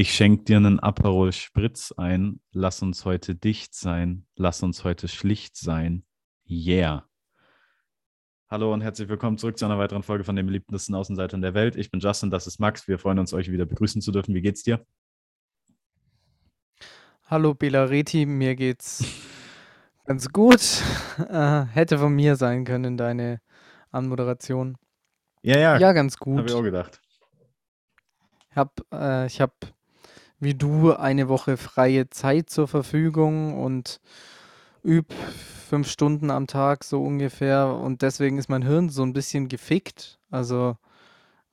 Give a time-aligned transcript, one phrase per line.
[0.00, 2.40] Ich schenk dir einen Aperol Spritz ein.
[2.52, 4.26] Lass uns heute dicht sein.
[4.34, 6.06] Lass uns heute schlicht sein.
[6.48, 7.06] Yeah.
[8.48, 11.76] Hallo und herzlich willkommen zurück zu einer weiteren Folge von den beliebtesten Außenseitern der Welt.
[11.76, 12.88] Ich bin Justin, das ist Max.
[12.88, 14.34] Wir freuen uns, euch wieder begrüßen zu dürfen.
[14.34, 14.86] Wie geht's dir?
[17.26, 19.04] Hallo Belareti, mir geht's
[20.06, 20.82] ganz gut.
[21.28, 23.42] Äh, hätte von mir sein können, deine
[23.90, 24.78] Anmoderation.
[25.42, 25.76] Ja, ja.
[25.76, 26.64] Ja, ganz Habe ich auch gut.
[26.64, 27.02] gedacht.
[28.54, 29.52] Hab, äh, ich habe
[30.40, 34.00] wie du eine Woche freie Zeit zur Verfügung und
[34.84, 35.12] üb
[35.68, 40.18] fünf Stunden am Tag so ungefähr und deswegen ist mein Hirn so ein bisschen gefickt.
[40.30, 40.76] Also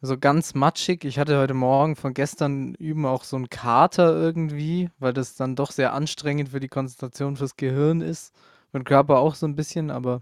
[0.02, 1.06] so ganz matschig.
[1.06, 5.56] Ich hatte heute Morgen von gestern üben auch so einen Kater irgendwie, weil das dann
[5.56, 8.34] doch sehr anstrengend für die Konzentration fürs Gehirn ist.
[8.74, 10.22] Den Körper auch so ein bisschen, aber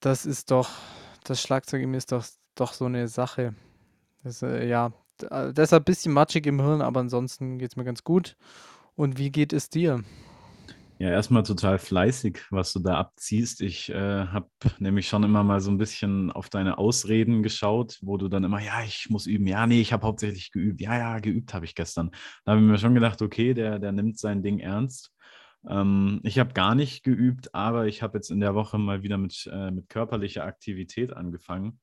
[0.00, 0.70] das ist doch,
[1.24, 2.24] das Schlagzeug ist doch,
[2.54, 3.54] doch so eine Sache.
[4.22, 4.92] Das, äh, ja,
[5.22, 8.36] deshalb ein bisschen matschig im Hirn, aber ansonsten geht es mir ganz gut.
[8.94, 10.02] Und wie geht es dir?
[10.98, 13.60] Ja, erstmal total fleißig, was du da abziehst.
[13.60, 18.16] Ich äh, habe nämlich schon immer mal so ein bisschen auf deine Ausreden geschaut, wo
[18.16, 19.46] du dann immer, ja, ich muss üben.
[19.46, 20.80] Ja, nee, ich habe hauptsächlich geübt.
[20.80, 22.12] Ja, ja, geübt habe ich gestern.
[22.44, 25.12] Da habe ich mir schon gedacht, okay, der, der nimmt sein Ding ernst.
[25.68, 29.18] Ähm, ich habe gar nicht geübt, aber ich habe jetzt in der Woche mal wieder
[29.18, 31.78] mit, äh, mit körperlicher Aktivität angefangen.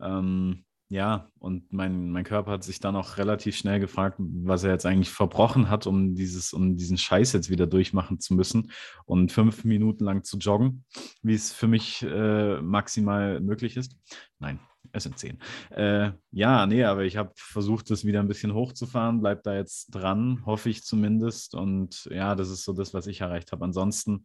[0.00, 4.72] Ähm, ja, und mein, mein Körper hat sich dann auch relativ schnell gefragt, was er
[4.72, 8.70] jetzt eigentlich verbrochen hat, um dieses, um diesen Scheiß jetzt wieder durchmachen zu müssen
[9.06, 10.84] und fünf Minuten lang zu joggen,
[11.22, 13.96] wie es für mich äh, maximal möglich ist.
[14.38, 14.60] Nein,
[14.92, 15.38] es sind zehn.
[15.70, 19.86] Äh, ja, nee, aber ich habe versucht, das wieder ein bisschen hochzufahren, bleib da jetzt
[19.86, 21.54] dran, hoffe ich zumindest.
[21.54, 23.64] Und ja, das ist so das, was ich erreicht habe.
[23.64, 24.24] Ansonsten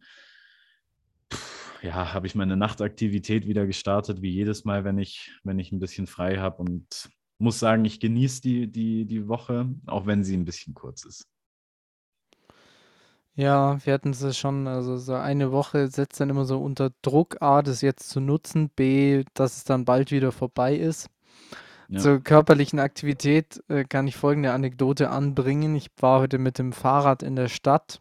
[1.82, 5.80] ja, habe ich meine Nachtaktivität wieder gestartet, wie jedes Mal, wenn ich, wenn ich ein
[5.80, 10.36] bisschen frei habe und muss sagen, ich genieße die, die, die Woche, auch wenn sie
[10.36, 11.26] ein bisschen kurz ist.
[13.34, 17.40] Ja, wir hatten es schon, also so eine Woche setzt dann immer so unter Druck,
[17.40, 21.08] A, das jetzt zu nutzen, B, dass es dann bald wieder vorbei ist.
[21.88, 22.00] Ja.
[22.00, 25.74] Zur körperlichen Aktivität äh, kann ich folgende Anekdote anbringen.
[25.74, 28.00] Ich war heute mit dem Fahrrad in der Stadt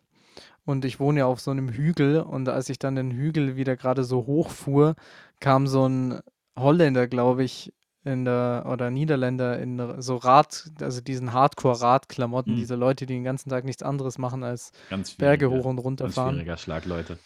[0.69, 3.75] und ich wohne ja auf so einem Hügel und als ich dann den Hügel wieder
[3.75, 4.95] gerade so hochfuhr,
[5.39, 6.19] kam so ein
[6.57, 7.73] Holländer, glaube ich,
[8.05, 12.59] in der oder Niederländer in der- so Rad, also diesen Hardcore-Radklamotten, Hm.
[12.59, 14.71] diese Leute, die den ganzen Tag nichts anderes machen als
[15.17, 16.35] Berge hoch und runter ganz fahren.
[16.35, 17.17] schwieriger Schlag, Leute.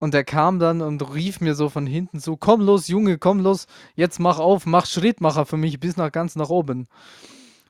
[0.00, 3.38] Und er kam dann und rief mir so von hinten so, komm los, Junge, komm
[3.38, 6.88] los, jetzt mach auf, mach Schrittmacher für mich bis nach ganz nach oben.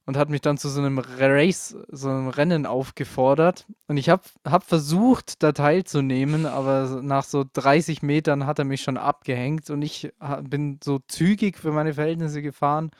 [0.04, 3.66] Und hat mich dann zu so einem Race, so einem Rennen aufgefordert.
[3.86, 8.82] Und ich habe hab versucht, da teilzunehmen, aber nach so 30 Metern hat er mich
[8.82, 10.12] schon abgehängt und ich
[10.42, 12.90] bin so zügig für meine Verhältnisse gefahren.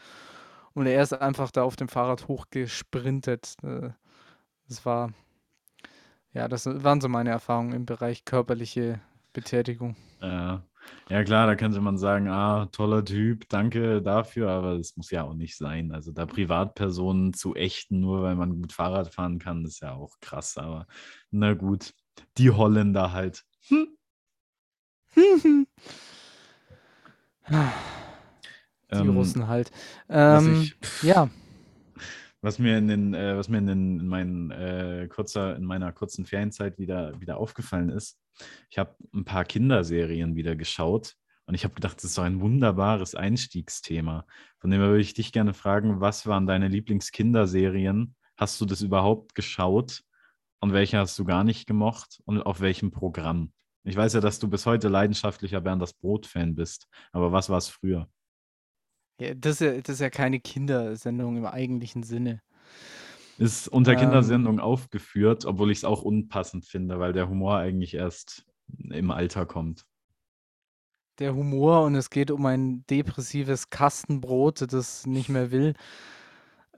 [0.75, 3.57] Und er ist einfach da auf dem Fahrrad hochgesprintet.
[3.63, 3.91] Äh,
[4.69, 5.13] Das war,
[6.33, 9.01] ja, das waren so meine Erfahrungen im Bereich körperliche
[9.33, 9.97] Betätigung.
[10.21, 10.59] Äh,
[11.09, 15.25] ja, klar, da könnte man sagen, ah, toller Typ, danke dafür, aber das muss ja
[15.25, 15.93] auch nicht sein.
[15.93, 20.19] Also da Privatpersonen zu ächten, nur weil man gut Fahrrad fahren kann, ist ja auch
[20.21, 20.87] krass, aber
[21.31, 21.93] na gut,
[22.39, 23.45] die Holländer halt.
[28.95, 29.71] Die Ähm, Russen halt.
[30.09, 31.29] Ähm, ich, ja,
[32.43, 35.93] was mir in den, äh, was mir in, den, in, meinen, äh, kurzer, in meiner
[35.93, 38.19] kurzen Ferienzeit wieder, wieder aufgefallen ist,
[38.71, 41.15] ich habe ein paar Kinderserien wieder geschaut
[41.47, 44.27] und ich habe gedacht, das ist so ein wunderbares Einstiegsthema.
[44.59, 48.15] Von dem her würde ich dich gerne fragen, was waren deine Lieblingskinderserien?
[48.37, 50.03] Hast du das überhaupt geschaut?
[50.61, 52.21] Und welche hast du gar nicht gemocht?
[52.25, 53.53] Und auf welchem Programm?
[53.85, 57.59] Ich weiß ja, dass du bis heute leidenschaftlicher Bernd das Brot-Fan bist, aber was war
[57.59, 58.09] es früher?
[59.23, 62.43] ja das, ist ja, das ist ja keine Kindersendung im eigentlichen Sinne.
[63.43, 67.95] Ist unter Ähm, Kindersendung aufgeführt, obwohl ich es auch unpassend finde, weil der Humor eigentlich
[67.95, 68.47] erst
[68.91, 69.87] im Alter kommt.
[71.19, 75.75] der Humor und es geht um ein depressives Kastenbrot, das nicht mehr will.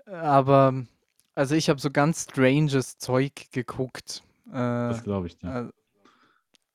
[0.06, 0.84] Aber,
[1.34, 4.22] also ich habe so ganz stranges Zeug geguckt.
[4.48, 5.68] Äh, Das glaube ich dir.
[5.68, 5.72] äh,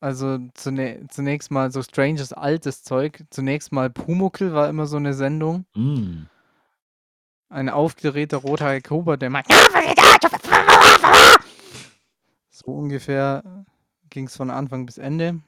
[0.02, 3.24] also zunä zunächst mal so stranges altes Zeug.
[3.30, 5.66] Zunächst mal Pumuckl war immer so eine Sendung.
[5.76, 6.24] Mm.
[7.50, 9.48] Ein aufgedrehter rothaariger Huber, der macht
[12.52, 13.66] so ungefähr
[14.10, 15.42] ging es von Anfang bis Ende.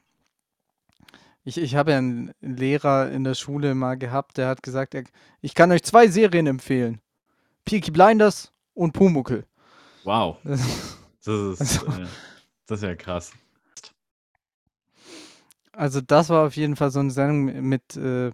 [1.43, 5.03] Ich, ich habe ja einen Lehrer in der Schule mal gehabt, der hat gesagt, er,
[5.41, 7.01] ich kann euch zwei Serien empfehlen.
[7.65, 9.45] Peaky Blinders und Pumuckl.
[10.03, 10.61] Wow, Das,
[11.25, 12.05] das ist, also, äh,
[12.67, 13.31] das ist ja krass.
[15.71, 18.31] also das war auf jeden Fall so eine Sendung mit, äh,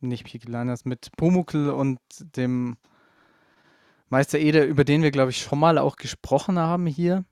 [0.00, 1.98] nicht Peaky Blinders, mit Pumuckl und
[2.36, 2.76] dem
[4.10, 7.24] Meister Eder, über den wir, glaube ich, schon mal auch gesprochen haben hier.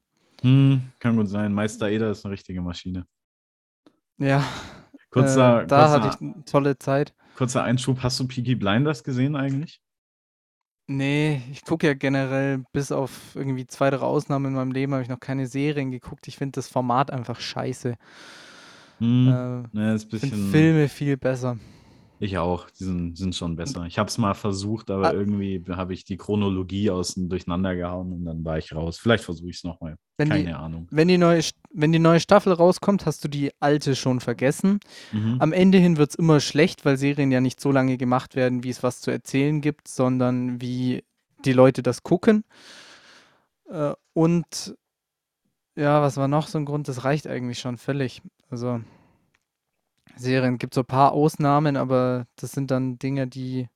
[0.42, 1.52] Hm, kann gut sein.
[1.52, 3.06] Meister Eder ist eine richtige Maschine.
[4.18, 4.44] Ja,
[5.10, 7.14] Kurzer, äh, da kurzer, hatte ich eine tolle Zeit.
[7.34, 8.02] kurzer Einschub.
[8.02, 9.80] Hast du Peaky Blinders gesehen eigentlich?
[10.88, 15.02] Nee, ich gucke ja generell bis auf irgendwie zwei, drei Ausnahmen in meinem Leben habe
[15.02, 16.28] ich noch keine Serien geguckt.
[16.28, 17.96] Ich finde das Format einfach scheiße.
[19.00, 20.50] Hm, Äh, ne, ist bisschen.
[20.50, 21.58] Filme viel besser.
[22.18, 23.84] Ich auch, die sind, sind schon besser.
[23.84, 28.12] Ich habe es mal versucht, aber ah, irgendwie habe ich die Chronologie außen durcheinander gehauen
[28.12, 28.98] und dann war ich raus.
[28.98, 29.96] Vielleicht versuche ich es nochmal.
[30.16, 30.88] wenn die, Keine Ahnung.
[30.90, 31.42] wenn die neue,
[31.72, 34.80] wenn die neue Staffel rauskommt, hast du die alte schon vergessen.
[35.12, 35.36] Mhm.
[35.40, 38.64] Am Ende hin wird es immer schlecht, weil Serien ja nicht so lange gemacht werden,
[38.64, 41.04] wie es was zu erzählen gibt, sondern wie
[41.44, 42.44] die Leute das gucken.
[43.68, 44.74] Äh, und
[45.76, 46.88] ja, was war noch so ein Grund?
[46.88, 48.22] Das reicht eigentlich schon völlig.
[48.48, 48.80] Also
[50.16, 53.68] Serien gibt so ein paar Ausnahmen, aber das sind dann Dinge, die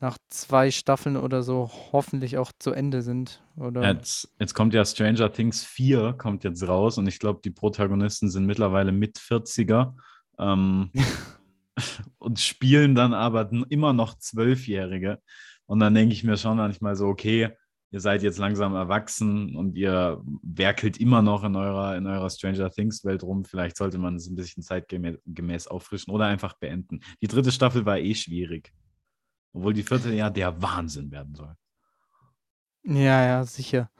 [0.00, 3.42] nach zwei Staffeln oder so hoffentlich auch zu Ende sind.
[3.56, 7.50] Oder Jetzt, jetzt kommt ja Stranger Things 4, kommt jetzt raus und ich glaube, die
[7.50, 9.94] Protagonisten sind mittlerweile mit 40er
[10.38, 10.90] ähm,
[12.18, 15.20] und spielen dann aber immer noch Zwölfjährige.
[15.66, 17.50] Und dann denke ich mir schon manchmal so, okay,
[17.90, 22.70] ihr seid jetzt langsam erwachsen und ihr werkelt immer noch in eurer, in eurer Stranger
[22.70, 23.44] Things Welt rum.
[23.44, 27.00] Vielleicht sollte man es ein bisschen zeitgemäß gemäß auffrischen oder einfach beenden.
[27.20, 28.72] Die dritte Staffel war eh schwierig.
[29.52, 31.54] Obwohl die vierte ja der Wahnsinn werden soll.
[32.84, 33.90] ja, ja, sicher.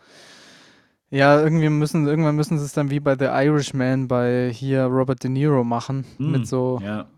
[1.13, 5.25] Ja, irgendwie müssen, irgendwann müssen sie es dann wie bei The Irishman bei hier Robert
[5.25, 7.11] De Niro machen, mit Hm, so ja.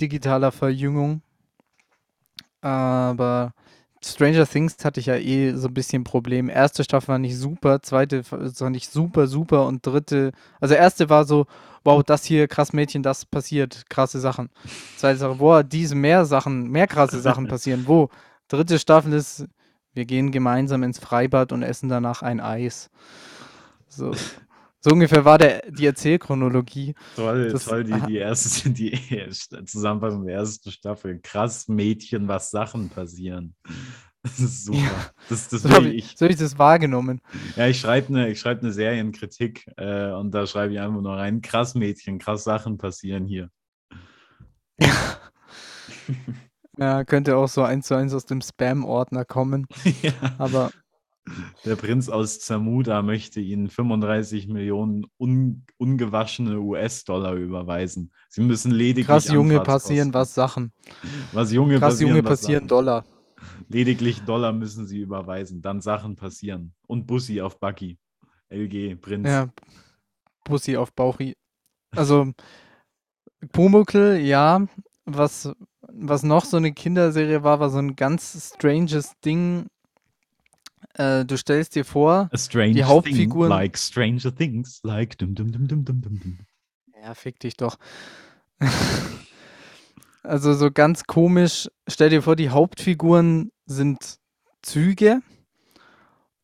[0.00, 1.22] digitaler Verjüngung.
[2.60, 3.54] Aber
[4.04, 6.48] Stranger Things hatte ich ja eh so ein bisschen Problem.
[6.48, 11.24] Erste Staffel war nicht super, zweite war nicht super, super und dritte, also erste war
[11.24, 11.46] so,
[11.84, 14.50] wow, das hier, krass Mädchen, das passiert, krasse Sachen.
[14.96, 17.84] Zweite Sache, boah, diese mehr Sachen, mehr krasse Sachen passieren.
[17.86, 18.08] Wo?
[18.48, 19.46] Dritte Staffel ist,
[19.94, 22.90] wir gehen gemeinsam ins Freibad und essen danach ein Eis.
[23.88, 24.12] So,
[24.80, 26.94] so ungefähr war der, die Erzählchronologie.
[27.16, 28.92] Toll, Das, toll, die, die erste, die
[29.66, 31.20] Zusammenfassung der ersten Staffel.
[31.20, 33.54] Krass, Mädchen, was Sachen passieren.
[34.20, 34.78] Das ist super.
[34.78, 36.18] ja, Das, das so habe ich, ich.
[36.18, 37.20] so hab ich das wahrgenommen.
[37.54, 41.40] Ja, ich schreibe eine, schreib ne Serienkritik äh, und da schreibe ich einfach nur rein,
[41.40, 43.48] krass, Mädchen, krass Sachen passieren hier.
[46.76, 49.66] Ja, könnte auch so eins zu eins aus dem Spam-Ordner kommen.
[50.02, 50.12] Ja.
[50.36, 50.72] Aber
[51.64, 58.12] Der Prinz aus Zamuda möchte Ihnen 35 Millionen un, ungewaschene US-Dollar überweisen.
[58.28, 60.72] Sie müssen lediglich krass Junge passieren was Sachen.
[61.32, 62.68] Was Junge Krass passieren, Junge passieren Sachen.
[62.68, 63.04] Dollar.
[63.68, 66.74] Lediglich Dollar müssen sie überweisen, dann Sachen passieren.
[66.86, 67.98] Und Bussi auf Bucky.
[68.50, 69.28] LG, Prinz.
[69.28, 69.48] Ja,
[70.44, 71.36] Bussi auf Bauchi.
[71.94, 72.32] Also
[73.52, 74.66] Pumuckl, ja.
[75.04, 79.66] Was, was noch so eine Kinderserie war, war so ein ganz stranges Ding.
[80.98, 83.48] Äh, du stellst dir vor, die thing, Hauptfiguren.
[83.48, 86.38] like stranger things, like dum dum dum dum dum dum.
[87.02, 87.78] Ja, fick dich doch.
[90.24, 94.18] Also so ganz komisch, stell dir vor, die Hauptfiguren sind
[94.62, 95.22] Züge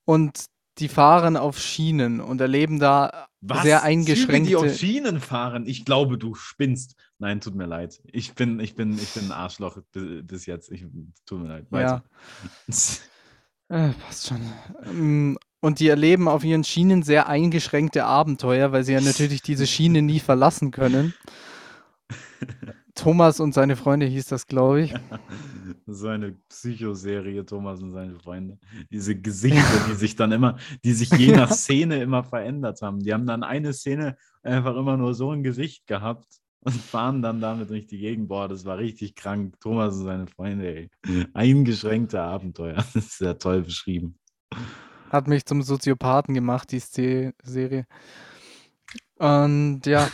[0.06, 0.46] und
[0.78, 3.62] die fahren auf Schienen und erleben da Was?
[3.62, 4.04] sehr Züge,
[4.44, 4.74] die auf eingeschränkte.
[4.74, 5.66] Schienen fahren?
[5.66, 6.94] Ich glaube, du spinnst.
[7.18, 8.00] Nein, tut mir leid.
[8.10, 10.70] Ich bin, ich bin, ich bin ein Arschloch bi- bis jetzt.
[10.70, 10.86] Ich,
[11.26, 11.66] tut mir leid.
[11.70, 12.04] Ja, Weiter.
[13.74, 14.40] äh, passt schon.
[14.86, 19.66] Ähm, Und die erleben auf ihren Schienen sehr eingeschränkte Abenteuer, weil sie ja natürlich diese
[19.66, 21.14] Schiene nie verlassen können.
[22.94, 24.94] Thomas und seine Freunde hieß das, glaube ich.
[25.86, 28.58] So eine Psychoserie, Thomas und seine Freunde.
[28.90, 33.00] Diese Gesichter, die sich dann immer, die sich je nach Szene immer verändert haben.
[33.00, 37.40] Die haben dann eine Szene einfach immer nur so ein Gesicht gehabt und fahren dann
[37.40, 38.28] damit durch die Gegend.
[38.28, 39.54] Boah, das war richtig krank.
[39.60, 40.90] Thomas und seine Freunde, ey.
[41.34, 42.74] Eingeschränkte Abenteuer.
[42.94, 44.18] Das ist sehr toll beschrieben.
[45.10, 47.86] Hat mich zum Soziopathen gemacht, die Serie.
[49.16, 50.08] Und ja,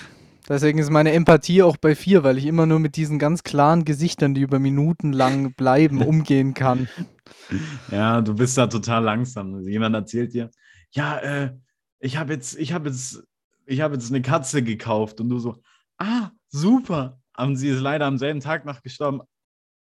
[0.48, 3.84] deswegen ist meine Empathie auch bei vier, weil ich immer nur mit diesen ganz klaren
[3.84, 6.88] Gesichtern, die über Minuten lang bleiben, umgehen kann.
[7.90, 9.60] Ja, du bist da total langsam.
[9.60, 10.50] Jemand erzählt dir,
[10.90, 11.56] ja, äh,
[12.00, 13.22] ich habe jetzt, ich habe jetzt,
[13.66, 15.62] ich habe jetzt eine Katze gekauft und du so,
[15.98, 17.20] ah, super.
[17.36, 19.20] Und sie ist leider am selben Tag noch gestorben.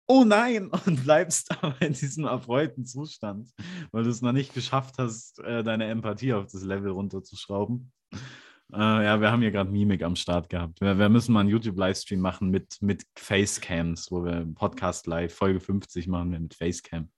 [0.06, 0.70] Oh nein!
[0.86, 3.48] Und bleibst aber in diesem erfreuten Zustand,
[3.90, 7.92] weil du es noch nicht geschafft hast, äh, deine Empathie auf das Level runterzuschrauben.
[8.72, 10.80] Äh, ja, wir haben hier gerade Mimik am Start gehabt.
[10.80, 15.60] Wir, wir müssen mal einen YouTube-Livestream machen mit, mit Facecams, wo wir Podcast live, Folge
[15.60, 17.08] 50 machen wir mit Facecam.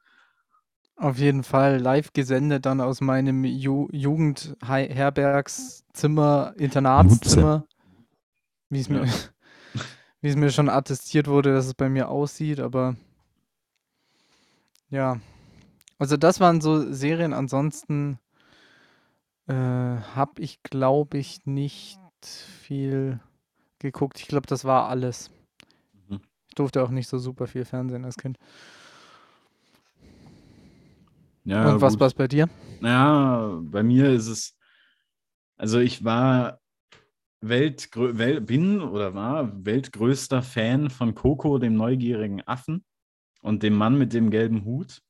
[0.96, 7.66] Auf jeden Fall live gesendet dann aus meinem Ju Jugendherbergszimmer, Internatszimmer,
[8.70, 9.12] wie es mir, Ja.
[10.20, 12.96] wie es mir schon attestiert wurde, dass es bei mir aussieht, aber
[14.90, 15.20] ja,
[15.98, 17.32] Also das waren so Serien.
[17.32, 18.18] Ansonsten
[19.46, 23.20] äh, habe ich, glaube ich, nicht viel
[23.78, 24.20] geguckt.
[24.20, 25.30] Ich glaube, das war alles.
[26.08, 26.20] Mhm.
[26.48, 28.38] Ich durfte auch nicht so super viel Fernsehen als Kind.
[31.44, 32.00] Ja, Und was gut.
[32.00, 32.48] war's bei dir?
[32.80, 34.56] Ja, bei mir ist es,
[35.56, 36.60] also ich war
[37.40, 42.84] Weltgrö Wel bin oder war weltgrößter Fan von Coco, dem neugierigen Affen
[43.42, 45.02] und dem Mann mit dem gelben Hut.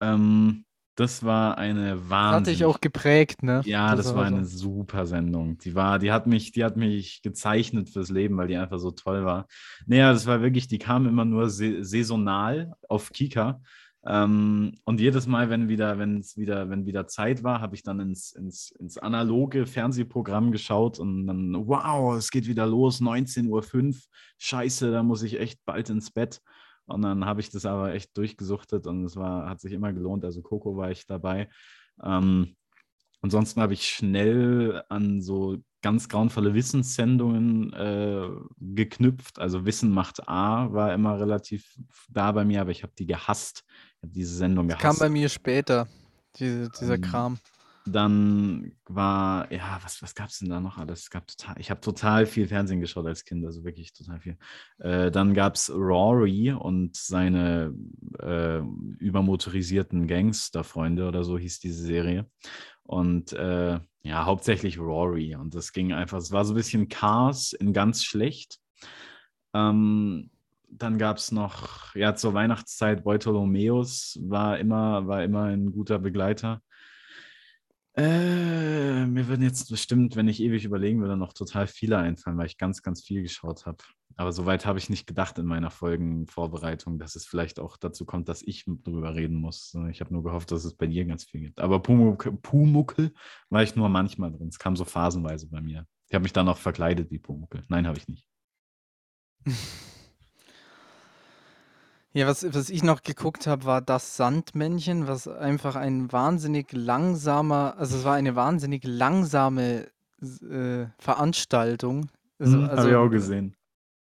[0.00, 0.64] Ähm,
[0.96, 3.64] das war eine Das hat dich wahnsinnig auch geprägt, ne?
[3.64, 4.34] Ja, Das das war war so.
[4.36, 5.58] eine super Sendung.
[5.58, 8.90] Die war, die hat mich, die hat mich gezeichnet fürs Leben, weil die einfach so
[8.92, 9.46] toll war.
[9.86, 13.60] Naja, das war wirklich, die kam immer nur se saisonal auf Kika.
[14.08, 17.82] Ähm, und jedes Mal, wenn wieder, wenn es wieder, wenn wieder Zeit war, habe ich
[17.82, 23.48] dann ins, ins, ins analoge Fernsehprogramm geschaut und dann, wow, es geht wieder los, 19.05
[23.88, 23.94] Uhr.
[24.38, 26.40] Scheiße, da muss ich echt bald ins Bett.
[26.86, 30.24] Und dann habe ich das aber echt durchgesuchtet und es war, hat sich immer gelohnt.
[30.24, 31.50] Also Coco war ich dabei.
[32.02, 32.56] Ähm,
[33.20, 39.40] Ansonsten habe ich schnell an so ganz grauenvolle Wissenssendungen äh, geknüpft.
[39.40, 41.76] Also Wissen macht A war immer relativ
[42.08, 43.64] da bei mir, aber ich habe die gehasst.
[44.02, 45.88] Habe diese Sendung Das kam bei mir später,
[46.36, 47.38] diese, dieser Ähm, Kram.
[47.86, 51.00] Dann war, ja, was, was gab es denn da noch alles?
[51.04, 54.36] Es gab total, ich habe total viel Fernsehen geschaut als Kind, also wirklich total viel.
[54.78, 57.74] Äh, dann gab es Rory und seine
[58.20, 58.58] äh,
[58.98, 62.26] übermotorisierten Gangsterfreunde oder so hieß diese Serie.
[62.82, 65.34] Und äh, ja, hauptsächlich Rory.
[65.36, 68.58] Und das ging einfach, es war so ein bisschen Cars in ganz schlecht.
[69.54, 70.30] Ähm,
[70.70, 76.62] dann gab es noch, ja, zur Weihnachtszeit Beutolomeus war immer, war immer ein guter Begleiter.
[77.96, 82.46] Äh, mir würden jetzt bestimmt, wenn ich ewig überlegen würde, noch total viele einfallen, weil
[82.46, 83.78] ich ganz, ganz viel geschaut habe.
[84.14, 88.28] Aber soweit habe ich nicht gedacht in meiner Folgenvorbereitung, dass es vielleicht auch dazu kommt,
[88.28, 89.76] dass ich drüber reden muss.
[89.90, 91.60] Ich habe nur gehofft, dass es bei dir ganz viel gibt.
[91.60, 93.14] Aber Pumuckel
[93.50, 94.48] war ich nur manchmal drin.
[94.48, 95.84] Es kam so phasenweise bei mir.
[96.08, 97.64] Ich habe mich dann auch verkleidet wie Pumuckel.
[97.68, 98.24] Nein, habe ich nicht.
[102.18, 107.76] Ja, was, was ich noch geguckt habe, war das Sandmännchen, was einfach ein wahnsinnig langsamer,
[107.78, 109.86] also es war eine wahnsinnig langsame
[110.20, 112.08] äh, Veranstaltung.
[112.40, 113.54] Also, Hm, habe ich also, auch gesehen.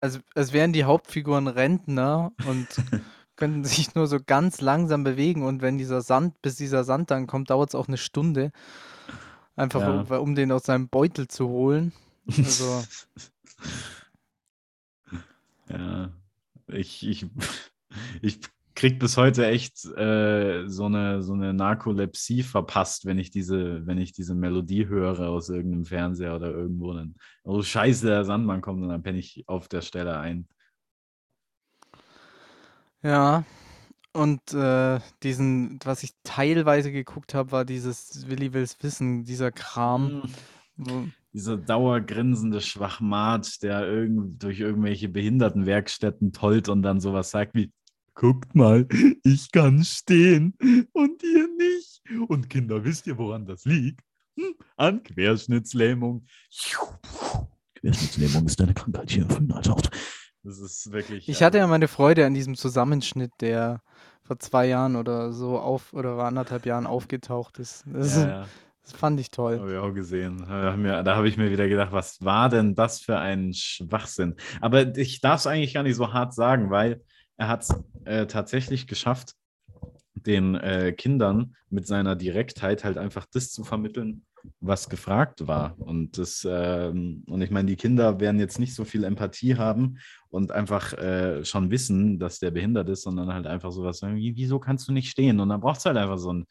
[0.02, 2.68] also als wären die Hauptfiguren Rentner und
[3.36, 7.28] könnten sich nur so ganz langsam bewegen und wenn dieser Sand, bis dieser Sand dann
[7.28, 8.52] kommt, dauert es auch eine Stunde.
[9.56, 10.02] Einfach Ja.
[10.02, 11.94] um, um den aus seinem Beutel zu holen.
[12.28, 12.84] Also,
[15.70, 16.10] ja,
[16.68, 17.26] ich, ich,
[18.22, 18.40] ich
[18.80, 23.98] krieg bis heute echt äh, so eine, so eine Narkolepsie verpasst, wenn ich diese, wenn
[23.98, 26.94] ich diese Melodie höre aus irgendeinem Fernseher oder irgendwo.
[26.94, 30.48] Dann, oh Scheiße, der Sandmann kommt und dann penne ich auf der Stelle ein.
[33.04, 33.44] ja.
[34.12, 40.24] Und äh, diesen, was ich teilweise geguckt habe, war dieses Willi will's wissen, dieser Kram.
[40.78, 47.72] Wo, Dieser dauergrinsende Schwachmat, der irgend, durch irgendwelche Behindertenwerkstätten tollt und dann sowas sagt wie,
[48.20, 48.86] guckt mal,
[49.24, 50.54] ich kann stehen
[50.92, 52.02] und ihr nicht.
[52.28, 54.02] Und Kinder, wisst ihr, woran das liegt?
[54.36, 56.26] Hm, an Querschnittslähmung.
[57.76, 59.82] Querschnittslähmung ist eine Krankheit hier frühen als auch.
[60.44, 61.30] Das ist wirklich.
[61.30, 63.82] ich ja, hatte ja meine Freude an diesem Zusammenschnitt, der
[64.24, 67.86] vor zwei Jahren oder so auf oder vor anderthalb Jahren aufgetaucht ist.
[67.88, 68.48] Das, ja, ja.
[68.84, 69.60] das fand ich toll.
[69.60, 70.46] Habe ich auch gesehen.
[70.46, 74.36] Da habe ich mir wieder gedacht, was war denn das für ein Schwachsinn?
[74.60, 77.02] Aber ich darf es eigentlich gar nicht so hart sagen, weil
[77.40, 77.74] er hat es
[78.06, 79.34] äh, tatsächlich geschafft,
[80.14, 84.26] den äh, Kindern mit seiner Direktheit halt einfach das zu vermitteln,
[84.60, 85.80] was gefragt war.
[85.80, 90.00] Und das, ähm, und ich meine, die Kinder werden jetzt nicht so viel Empathie haben
[90.30, 94.36] und einfach äh, schon wissen, dass der behindert ist, sondern halt einfach sowas sagen, wie,
[94.36, 95.40] wieso kannst du nicht stehen?
[95.40, 96.46] Und dann braucht es halt einfach so ein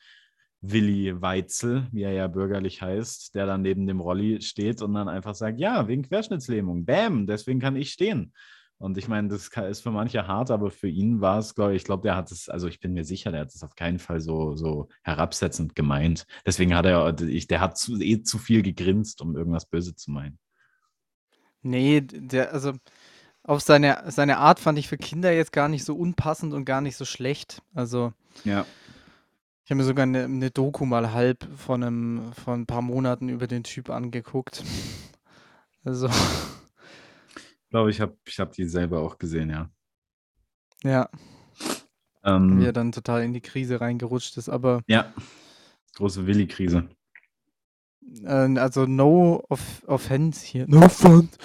[0.63, 5.09] Willi Weitzel, wie er ja bürgerlich heißt, der dann neben dem Rolli steht und dann
[5.09, 8.33] einfach sagt, ja, wegen Querschnittslähmung, bam, deswegen kann ich stehen.
[8.79, 11.79] Und ich meine, das ist für manche hart, aber für ihn war es, glaube ich,
[11.79, 13.99] ich glaube, der hat es, also ich bin mir sicher, der hat es auf keinen
[13.99, 16.27] Fall so, so herabsetzend gemeint.
[16.47, 20.39] Deswegen hat er, der hat zu, eh zu viel gegrinst, um irgendwas böse zu meinen.
[21.63, 22.73] Nee, der, also
[23.45, 26.81] auf seine, seine Art fand ich für Kinder jetzt gar nicht so unpassend und gar
[26.81, 27.63] nicht so schlecht.
[27.75, 28.13] Also
[28.45, 28.67] Ja.
[29.65, 33.29] ich habe mir sogar eine, eine Doku mal halb von einem, von ein paar Monaten
[33.29, 34.63] über den Typ angeguckt.
[35.85, 36.09] Also,
[37.71, 39.71] glaube, ich habe ich hab die selber auch gesehen, ja.
[40.85, 41.09] ja,
[42.25, 44.49] Ähm, wie er dann total in die Krise reingerutscht ist.
[44.49, 45.13] Aber ja,
[45.97, 46.89] große Willi-Krise.
[48.25, 51.37] äh, also no off offense hier, no offense,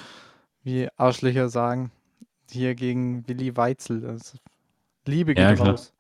[0.64, 1.92] wie Arschlöcher sagen,
[2.50, 4.06] hier gegen Willi Weitzel.
[4.06, 4.38] Also,
[5.06, 5.70] Liebe geht Ja, klar.
[5.72, 5.94] raus.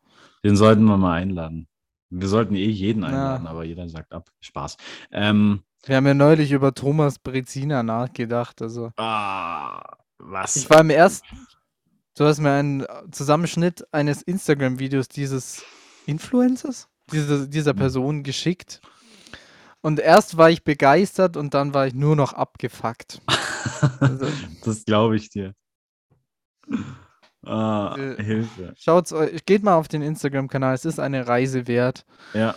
[0.43, 1.67] Den sollten wir mal einladen.
[2.09, 4.29] Wir sollten eh jeden einladen, aber jeder sagt ab.
[4.41, 4.77] Spaß.
[5.11, 8.61] Ähm, Wir haben ja neulich über Thomas Brezina nachgedacht.
[8.61, 10.55] Also ah, was?
[10.55, 11.27] ich war im ersten.
[12.15, 15.63] Du hast mir einen Zusammenschnitt eines Instagram-Videos dieses
[16.05, 17.77] Influencers, diese, dieser Mhm.
[17.77, 18.81] Person geschickt.
[19.81, 23.21] Und erst war ich begeistert und dann war ich nur noch abgefuckt.
[23.99, 24.27] Also,
[24.63, 25.53] das glaube ich dir.
[27.45, 28.73] Ah, Äh, Hilfe.
[28.77, 32.05] schaut's euch, geht mal auf den Instagram-Kanal, es ist eine Reise wert.
[32.33, 32.55] Ja,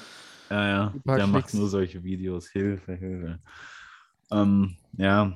[0.50, 0.94] ja, ja.
[1.06, 1.54] Der macht Klicks.
[1.54, 2.48] nur solche Videos.
[2.48, 3.40] Hilfe, Hilfe.
[4.30, 5.32] Ähm, ja.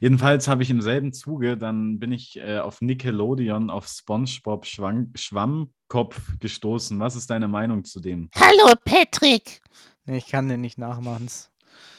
[0.00, 5.12] Jedenfalls habe ich im selben Zuge, dann bin ich äh, auf Nickelodeon auf SpongeBob Schwang
[5.14, 6.98] Schwammkopf gestoßen.
[7.00, 8.28] Was ist deine Meinung zu dem?
[8.34, 9.60] Hallo Patrick.
[10.04, 11.28] Nee, ich kann den nicht nachmachen.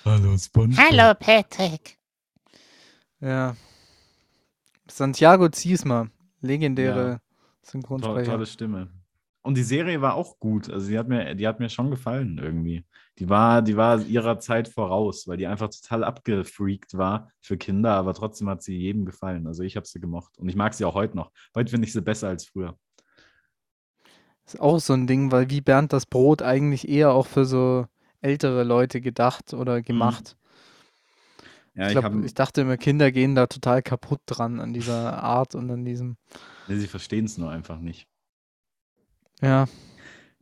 [0.04, 0.84] Hallo SpongeBob.
[0.92, 1.98] Hallo Patrick.
[3.22, 3.56] Ja.
[4.90, 6.10] Santiago Ziesmer,
[6.42, 7.18] legendäre Ja.
[7.18, 8.32] To Synchronsprecher.
[8.32, 8.90] tolle Stimme.
[9.42, 10.70] Und die Serie war auch gut.
[10.70, 12.86] Also die hat mir, die hat mir schon gefallen irgendwie.
[13.20, 17.92] Die war, die war ihrer Zeit voraus, weil die einfach total abgefreakt war für Kinder,
[17.92, 19.48] aber trotzdem hat sie jedem gefallen.
[19.48, 20.38] Also ich habe sie gemocht.
[20.38, 21.32] Und ich mag sie auch heute noch.
[21.56, 22.78] Heute finde ich sie besser als früher.
[24.46, 27.86] Ist auch so ein Ding, weil wie Bernd das Brot eigentlich eher auch für so
[28.22, 30.38] ältere Leute gedacht oder gemacht.
[31.76, 34.74] Ja, ich, ich, glaub, habe, ich dachte immer, Kinder gehen da total kaputt dran an
[34.74, 36.18] dieser Art und an diesem.
[36.68, 38.08] sie verstehen es nur einfach nicht.
[39.42, 39.68] Ja,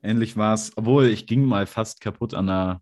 [0.04, 2.82] Ähnlich war es, obwohl ich ging mal fast kaputt an einer,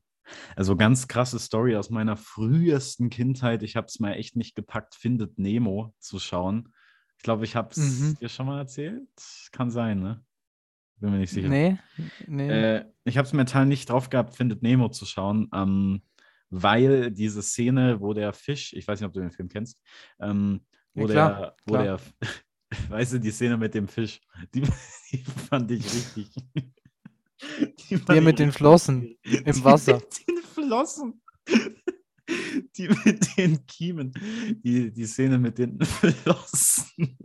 [0.56, 3.64] also ganz krasse Story aus meiner frühesten Kindheit.
[3.64, 6.74] Ich habe es mal echt nicht gepackt, Findet Nemo zu schauen.
[7.18, 8.18] Ich glaube, ich habe es Mhm.
[8.20, 9.08] dir schon mal erzählt.
[9.52, 10.24] Kann sein, ne?
[10.98, 11.50] Bin mir nicht sicher.
[11.50, 11.78] nee,
[12.28, 12.50] nee.
[12.50, 16.02] Äh, ich habe es mental nicht drauf gehabt, Findet Nemo zu schauen, ähm,
[16.50, 19.82] weil diese Szene, wo der Fisch, ich weiß nicht, ob du den Film kennst,
[20.20, 21.84] ähm, wo Ja, klar, der, wo klar.
[21.84, 22.00] der,
[22.90, 24.22] weißt du, die Szene mit dem Fisch,
[24.54, 24.62] die,
[25.12, 25.18] die
[25.50, 26.30] fand ich richtig.
[27.90, 29.96] Die Der mit den Flossen im Die Wasser.
[29.96, 31.22] Mit den Flossen.
[32.78, 34.12] Die mit den Kiemen.
[34.64, 37.18] Die, die Szene mit den Flossen.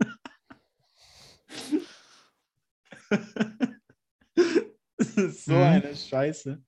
[4.97, 5.61] Das ist so Mhm.
[5.63, 6.63] eine Scheiße.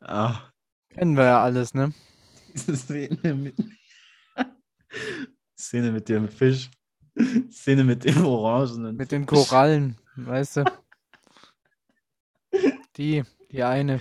[0.00, 0.50] Ah,
[0.90, 1.92] Kennen wir ja alles, ne?
[2.52, 3.56] diese Szene mit.
[5.58, 6.70] Szene mit dem Fisch.
[7.50, 8.96] Szene mit dem Orangenen.
[8.96, 10.64] Mit den Korallen, weißt du?
[12.96, 14.00] Die, die eine.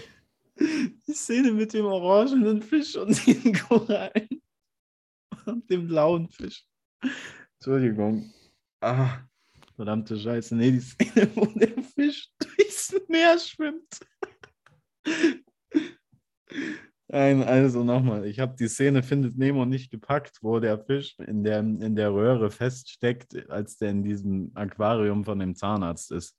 [0.60, 4.42] Die Szene mit dem orangenen Fisch und den Korallen.
[5.46, 6.66] Und dem blauen Fisch.
[7.56, 8.34] Entschuldigung.
[8.82, 9.20] Ah,
[9.76, 10.56] verdammte Scheiße.
[10.56, 14.00] Nee, die Szene, wo der Fisch durchs Meer schwimmt.
[17.14, 18.26] Nein, also nochmal.
[18.26, 22.14] Ich habe die Szene Findet Nemo nicht gepackt, wo der Fisch in der, in der
[22.14, 26.38] Röhre feststeckt, als der in diesem Aquarium von dem Zahnarzt ist.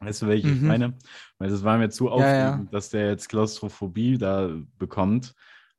[0.00, 0.66] Weißt du, welche ich Mhm.
[0.68, 0.94] meine?
[1.38, 2.68] Weil das war mir zu Ja, aufregend, ja.
[2.70, 5.34] dass der jetzt Klaustrophobie da bekommt.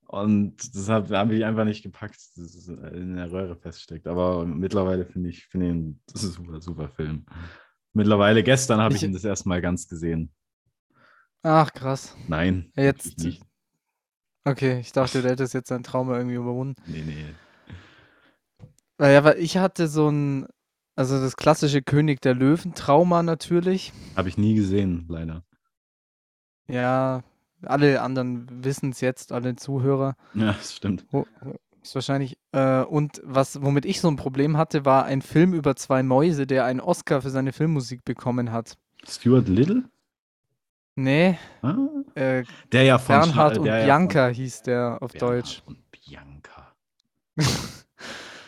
[0.07, 4.07] Und deshalb habe ich einfach nicht gepackt, dass es in der Röhre feststeckt.
[4.07, 7.27] Aber mittlerweile finde ich, finde ihn, das ist ein super, super Film.
[7.93, 10.31] Mittlerweile, gestern habe ich, Ich- ihn das erste Mal ganz gesehen.
[11.43, 12.17] Ach, krass.
[12.27, 13.43] Nein, Ja, jetzt- nicht.
[14.45, 16.81] Okay, ich dachte, du hättest jetzt seinen Trauma irgendwie überwunden.
[16.87, 17.25] Nee, nee.
[18.97, 20.47] Naja, weil ich hatte so ein,
[20.95, 23.93] also das klassische König der Löwen-Trauma natürlich.
[24.15, 25.43] Habe ich nie gesehen, leider.
[26.67, 27.23] Ja,
[27.63, 30.15] alle anderen wissen es jetzt, alle Zuhörer.
[30.33, 31.05] Ja, das stimmt.
[31.11, 31.27] Ho-
[31.81, 32.37] Ist wahrscheinlich.
[32.51, 36.45] Äh, und was, womit ich so ein Problem hatte, war ein Film über zwei Mäuse,
[36.45, 38.77] der einen Oscar für seine Filmmusik bekommen hat.
[39.07, 39.83] Stuart Little?
[41.01, 41.75] Nee, Ah,
[42.15, 45.61] äh, der ja von Bernhard Schla- und der ja Bianca hieß der auf von Deutsch.
[45.63, 46.73] Bernhard und Bianca.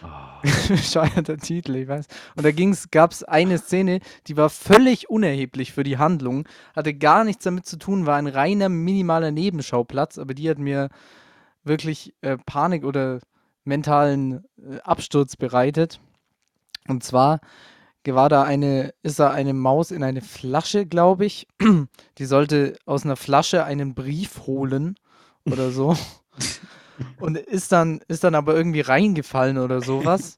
[0.01, 2.07] Ah, Bescheuerter Titel, ich weiß.
[2.35, 2.51] Und da
[2.91, 7.65] gab es eine Szene, die war völlig unerheblich für die Handlung, hatte gar nichts damit
[7.65, 10.89] zu tun, war ein reiner minimaler Nebenschauplatz, aber die hat mir
[11.63, 13.19] wirklich äh, Panik oder
[13.63, 16.01] mentalen äh, Absturz bereitet.
[16.89, 17.39] Und zwar
[18.05, 21.47] war da eine, ist da eine Maus in eine Flasche, glaube ich.
[22.17, 24.95] Die sollte aus einer Flasche einen Brief holen
[25.45, 25.95] oder so.
[27.19, 30.37] Und ist dann, ist dann aber irgendwie reingefallen oder sowas.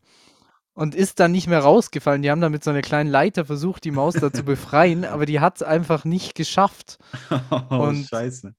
[0.74, 2.22] Und ist dann nicht mehr rausgefallen.
[2.22, 5.26] Die haben dann mit so einer kleinen Leiter versucht, die Maus da zu befreien, aber
[5.26, 6.98] die hat es einfach nicht geschafft.
[7.70, 8.54] oh, Und- Scheiße.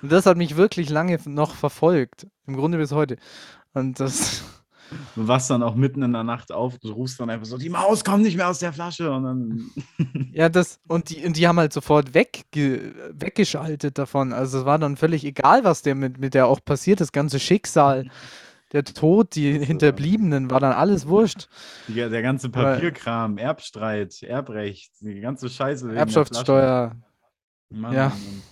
[0.00, 2.28] Und das hat mich wirklich lange noch verfolgt.
[2.46, 3.16] Im Grunde bis heute.
[3.74, 4.44] Und das,
[5.14, 7.68] Du wachst dann auch mitten in der Nacht auf, du rufst dann einfach so, die
[7.68, 9.70] Maus kommt nicht mehr aus der Flasche und dann
[10.32, 14.32] ja, das, und die, und die haben halt sofort wegge, weggeschaltet davon.
[14.32, 17.38] Also es war dann völlig egal, was der mit, mit der auch passiert, das ganze
[17.40, 18.08] Schicksal,
[18.72, 21.48] der Tod, die äh, Hinterbliebenen, war dann alles wurscht.
[21.88, 25.88] die, der ganze Papierkram, Erbstreit, Erbrecht, die ganze Scheiße.
[25.88, 25.96] der.
[25.98, 26.96] Erbschaftssteuer,
[27.70, 28.08] Mann, Ja.
[28.08, 28.42] Mann.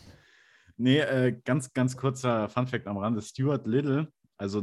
[0.83, 3.20] Nee, äh, ganz, ganz kurzer Funfact am Rande.
[3.20, 4.09] Stuart Little,
[4.40, 4.62] also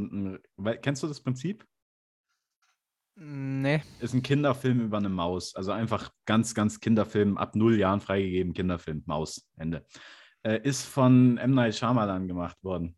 [0.82, 1.64] kennst du das Prinzip?
[3.14, 3.82] Nee.
[4.00, 5.54] Ist ein Kinderfilm über eine Maus.
[5.54, 9.86] Also einfach ganz, ganz Kinderfilm, ab null Jahren freigegeben, Kinderfilm, Maus, Ende.
[10.42, 11.52] Äh, ist von M.
[11.52, 12.96] Night Shyamalan gemacht worden.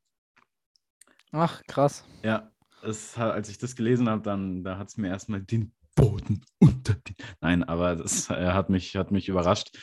[1.32, 2.04] Ach, krass.
[2.22, 2.50] Ja,
[2.82, 6.94] es, als ich das gelesen habe, dann da hat es mir erstmal den Boden unter
[6.94, 7.16] den.
[7.40, 9.78] Nein, aber das äh, hat, mich, hat mich überrascht.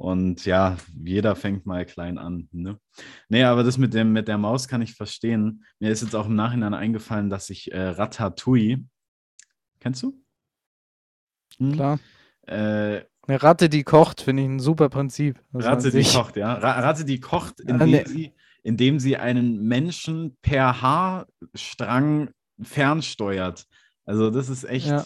[0.00, 2.48] Und ja, jeder fängt mal klein an.
[2.52, 2.78] Ne?
[3.28, 5.62] Nee, aber das mit, dem, mit der Maus kann ich verstehen.
[5.78, 8.82] Mir ist jetzt auch im Nachhinein eingefallen, dass ich äh, Ratatouille.
[9.78, 10.18] Kennst du?
[11.58, 11.72] Hm?
[11.72, 11.98] Klar.
[12.46, 15.38] Äh, Eine Ratte, die kocht, finde ich ein super Prinzip.
[15.52, 16.54] Ratte, die kocht, ja.
[16.54, 18.04] Ra Ratte, die kocht, Ah, indem, nee.
[18.06, 18.32] sie,
[18.62, 22.30] indem sie einen Menschen per Haarstrang
[22.62, 23.66] fernsteuert.
[24.06, 25.04] Also das ist echt Ja.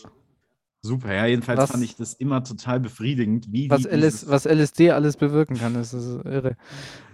[0.85, 1.13] Super.
[1.13, 4.91] Ja, jedenfalls Was- fand ich das immer total befriedigend, wie Was, die, LS, was LSD
[4.93, 6.57] alles bewirken kann, das ist irre.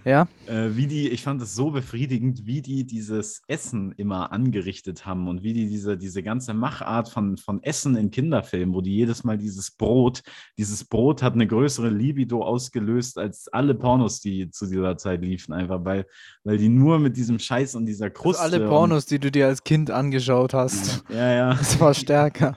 [0.02, 5.04] Ja, äh, wie die, ich fand es so befriedigend, wie die dieses Essen immer angerichtet
[5.04, 8.94] haben und wie die diese, diese ganze Machart von, von Essen in Kinderfilmen, wo die
[8.94, 10.22] jedes Mal dieses Brot,
[10.56, 15.52] dieses Brot hat eine größere Libido ausgelöst als alle Pornos, die zu dieser Zeit liefen,
[15.52, 16.06] einfach weil,
[16.44, 18.42] weil die nur mit diesem Scheiß und dieser also Kruste.
[18.42, 21.54] alle Pornos, die du dir als Kind angeschaut hast, Und, ja, ja.
[21.54, 22.56] das war stärker.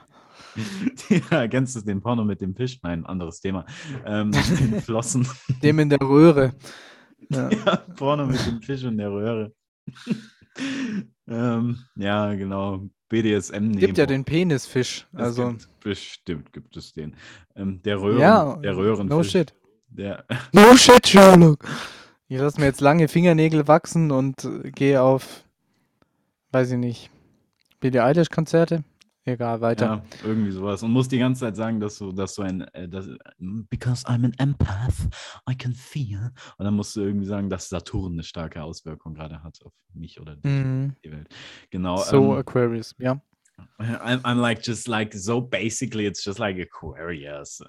[1.30, 1.48] ja.
[1.48, 2.78] Kennst du den Porno mit dem Fisch?
[2.82, 3.64] Nein, anderes Thema.
[4.04, 5.26] Ähm, den Flossen.
[5.62, 6.54] Dem in der Röhre.
[7.30, 7.48] Ja.
[7.66, 9.52] Ja, Porno mit dem Fisch und der Röhre.
[11.26, 12.88] ähm, ja, genau.
[13.08, 15.06] BDSM Gibt ja den Penisfisch.
[15.12, 17.16] Also, gibt, bestimmt gibt es den.
[17.54, 19.16] Ähm, der Röhren, ja, der Röhrenfisch.
[19.16, 19.54] no shit.
[19.88, 21.64] Der, No shit, Sherlock.
[22.26, 25.44] Ich lasse mir jetzt lange Fingernägel wachsen und äh, gehe auf,
[26.50, 27.10] weiß ich nicht,
[27.80, 28.82] Billie Eilish-Konzerte.
[29.26, 29.86] Egal, weiter.
[29.86, 30.82] ja, irgendwie sowas.
[30.82, 33.08] Und muss die ganze Zeit sagen, dass du, dass du ein, äh, dass,
[33.70, 35.08] because I'm an empath,
[35.50, 36.30] I can feel.
[36.58, 40.20] Und dann musst du irgendwie sagen, dass Saturn eine starke Auswirkung gerade hat auf mich
[40.20, 40.94] oder dich, Mhm.
[41.04, 41.28] die Welt.
[41.70, 41.96] Genau.
[41.96, 43.20] So, ähm, Aquarius, ja.
[43.78, 47.62] I'm, I'm like just like so basically it's just like Aquarius.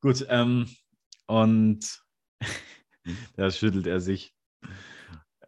[0.00, 0.66] Gut, ähm,
[1.26, 2.00] und
[3.36, 4.32] da schüttelt er sich.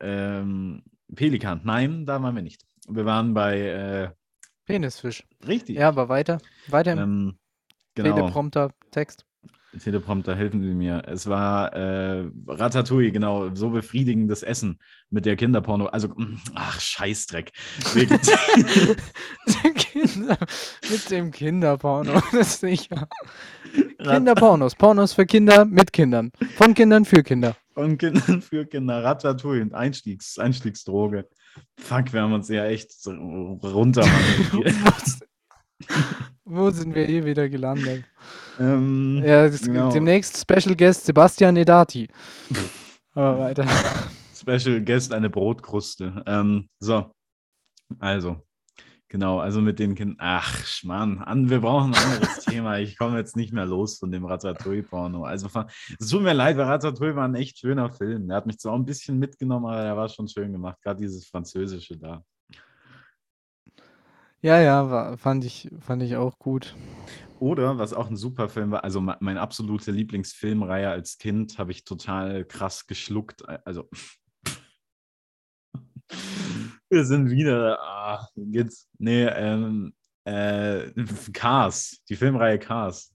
[0.01, 0.83] Ähm,
[1.15, 2.63] Pelikan, nein, da waren wir nicht.
[2.87, 4.11] Wir waren bei äh,
[4.69, 5.25] Penisfisch.
[5.47, 5.77] richtig.
[5.77, 6.39] Ja, aber weiter.
[6.69, 7.39] Weiter im ähm,
[7.95, 8.15] genau.
[8.15, 9.25] Teleprompter Text.
[9.79, 11.03] Teleprompter, helfen Sie mir.
[11.07, 14.79] Es war äh, Ratatouille, genau, so befriedigendes Essen
[15.11, 15.87] mit der Kinderporno.
[15.87, 17.53] Also, mm, ach, Scheißdreck.
[17.93, 18.21] Wirklich.
[19.75, 20.39] Kinder,
[20.91, 23.09] mit dem Kinderporno, das ist sicher.
[23.99, 26.33] Kinderpornos, Pornos für Kinder mit Kindern.
[26.57, 27.57] Von Kindern für Kinder.
[27.75, 29.05] Von Kindern für Kinder.
[29.05, 31.29] Ratatouille und Einstiegs, Einstiegsdroge.
[31.79, 34.03] Fuck, wir haben uns ja echt so runter.
[36.45, 38.05] Wo sind wir hier wieder gelandet?
[38.59, 39.93] ähm, Ja, genau.
[39.93, 42.09] demnächst Special Guest Sebastian Edati.
[43.15, 43.67] Aber weiter.
[44.35, 46.23] Special Guest, eine Brotkruste.
[46.27, 47.11] Ähm, so,
[47.99, 48.43] also,
[49.09, 50.17] genau, also mit den Kindern.
[50.21, 52.79] Ach, Mann, an, wir brauchen ein anderes Thema.
[52.79, 55.25] Ich komme jetzt nicht mehr los von dem Ratatouille-Porno.
[55.25, 55.49] Also,
[55.99, 58.29] es tut mir leid, weil Ratatouille war ein echt schöner Film.
[58.29, 60.79] Der hat mich zwar auch ein bisschen mitgenommen, aber der war schon schön gemacht.
[60.83, 62.23] Gerade dieses Französische da.
[64.41, 66.77] Ja, ja, war, fand, ich, fand ich auch gut.
[67.41, 71.73] Oder, was auch ein super Film war, also me- meine absolute Lieblingsfilmreihe als Kind, habe
[71.73, 73.49] ich total krass geschluckt.
[73.67, 73.89] Also,
[76.91, 77.79] wir sind wieder.
[77.81, 78.89] Ah, geht's.
[78.99, 79.93] Nee, ähm,
[80.25, 80.91] äh,
[81.33, 83.15] Cars, die Filmreihe Cars.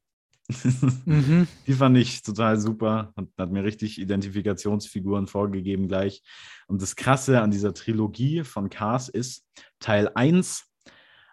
[1.06, 1.48] Mhm.
[1.68, 3.14] Die fand ich total super.
[3.16, 6.22] Hat, hat mir richtig Identifikationsfiguren vorgegeben gleich.
[6.68, 9.46] Und das Krasse an dieser Trilogie von Cars ist,
[9.80, 10.66] Teil 1,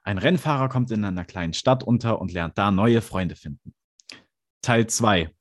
[0.02, 3.74] ein Rennfahrer kommt in einer kleinen Stadt unter und lernt da neue Freunde finden.
[4.62, 5.34] Teil 2,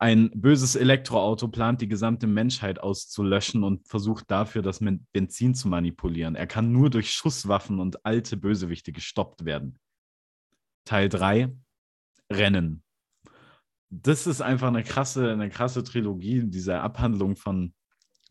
[0.00, 4.80] ein böses Elektroauto plant die gesamte Menschheit auszulöschen und versucht dafür, das
[5.12, 6.36] Benzin zu manipulieren.
[6.36, 9.78] Er kann nur durch Schusswaffen und alte Bösewichte gestoppt werden.
[10.84, 11.52] Teil 3,
[12.30, 12.84] Rennen.
[13.90, 17.74] Das ist einfach eine krasse, eine krasse Trilogie, diese Abhandlung von,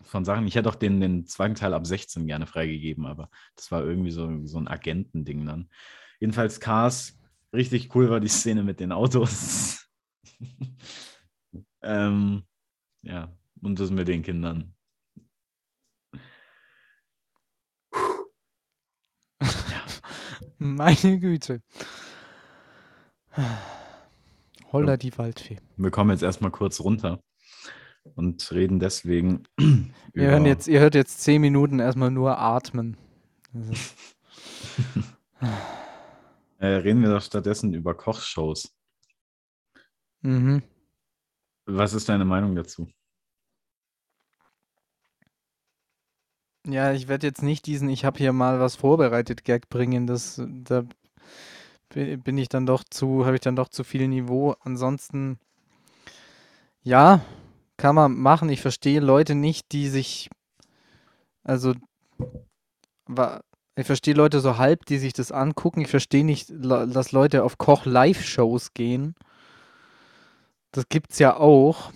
[0.04, 0.48] von Sachen.
[0.48, 4.12] Ich hätte auch den, den zweiten Teil ab 16 gerne freigegeben, aber das war irgendwie
[4.12, 5.70] so, so ein Agentending dann.
[6.22, 7.20] Jedenfalls Cars,
[7.54, 9.90] richtig cool war die Szene mit den Autos.
[11.82, 12.44] ähm,
[13.02, 14.74] ja, und das mit den Kindern.
[20.58, 21.62] Meine Güte.
[24.72, 25.58] Holla die Waldfee.
[25.78, 27.22] Wir kommen jetzt erstmal kurz runter
[28.16, 29.44] und reden deswegen.
[30.14, 32.98] Wir hören jetzt, ihr hört jetzt zehn Minuten erstmal nur atmen.
[33.72, 33.96] Ist-
[36.60, 38.76] Äh, reden wir doch stattdessen über Kochshows.
[40.22, 40.64] Mhm.
[41.68, 42.88] Was ist deine Meinung dazu?
[46.66, 50.08] Ja, ich werde jetzt nicht diesen, ich habe hier mal was vorbereitet, Gag bringen.
[50.08, 50.84] Das, da
[51.90, 54.56] bin ich dann doch zu, habe ich dann doch zu viel Niveau.
[54.62, 55.40] Ansonsten,
[56.84, 57.22] ja,
[57.76, 58.50] kann man machen.
[58.50, 60.30] Ich verstehe Leute nicht, die sich,
[61.44, 61.74] also,
[63.76, 65.82] ich verstehe Leute so halb, die sich das angucken.
[65.82, 69.16] Ich verstehe nicht, dass Leute auf Koch-Live-Shows gehen
[70.78, 71.92] das gibt's ja auch.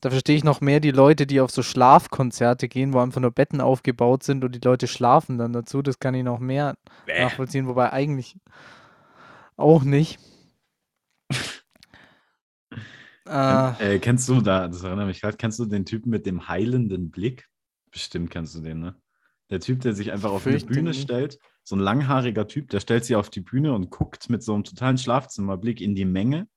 [0.00, 3.30] Da verstehe ich noch mehr die Leute, die auf so Schlafkonzerte gehen, wo einfach nur
[3.30, 5.80] Betten aufgebaut sind und die Leute schlafen dann dazu.
[5.80, 6.74] Das kann ich noch mehr
[7.06, 7.20] Bäh.
[7.22, 8.36] nachvollziehen, wobei eigentlich
[9.56, 10.18] auch nicht.
[13.28, 16.48] Äh, Äh, kennst du da, das erinnert mich gerade, kennst du den Typen mit dem
[16.48, 17.48] heilenden Blick?
[17.92, 18.96] Bestimmt kennst du den, ne?
[19.50, 21.02] Der Typ, der sich einfach auf eine Fürchte Bühne nicht.
[21.02, 24.52] stellt, so ein langhaariger Typ, der stellt sich auf die Bühne und guckt mit so
[24.52, 26.48] einem totalen Schlafzimmerblick in die Menge.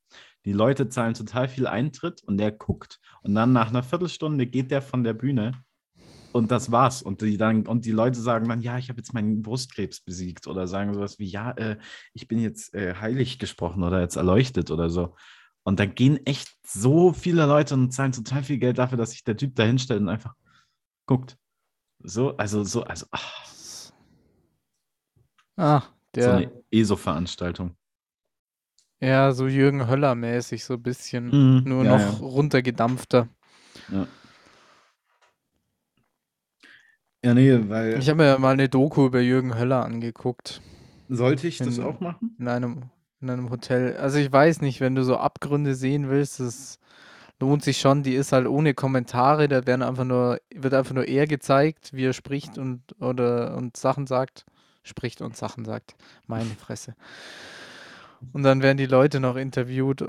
[0.45, 2.99] Die Leute zahlen total viel Eintritt und der guckt.
[3.21, 5.63] Und dann nach einer Viertelstunde geht der von der Bühne
[6.31, 7.01] und das war's.
[7.01, 10.47] Und die, dann, und die Leute sagen dann, ja, ich habe jetzt meinen Brustkrebs besiegt
[10.47, 11.77] oder sagen sowas wie, ja, äh,
[12.13, 15.15] ich bin jetzt äh, heilig gesprochen oder jetzt erleuchtet oder so.
[15.63, 19.23] Und da gehen echt so viele Leute und zahlen total viel Geld dafür, dass sich
[19.23, 20.35] der Typ da hinstellt und einfach
[21.05, 21.37] guckt.
[22.01, 23.91] So, also so, also ach,
[25.57, 25.81] ah,
[26.15, 27.75] so der eine ESO-Veranstaltung.
[28.99, 31.25] Ja, so Jürgen Höller-mäßig, so ein bisschen.
[31.27, 33.27] Mhm, Nur ja, noch runtergedampfter.
[33.91, 34.07] Ja.
[37.23, 40.61] ja, nee, weil Ich habe mir ja mal eine Doku über Jürgen Höller angeguckt.
[41.09, 42.35] sollte ich das in- auch machen?
[42.39, 42.83] In einem,
[43.21, 43.97] in einem Hotel.
[43.97, 46.79] Also ich weiß nicht, wenn du so Abgründe sehen willst, das
[47.39, 48.03] lohnt sich schon.
[48.03, 49.47] Die ist halt ohne Kommentare.
[49.47, 53.75] Da werden einfach nur, wird einfach nur er gezeigt, wie er spricht und oder und
[53.77, 54.45] Sachen sagt.
[54.83, 55.95] Spricht und Sachen sagt.
[56.27, 56.95] Meine Fresse.
[58.33, 60.03] Und dann werden die Leute noch interviewt,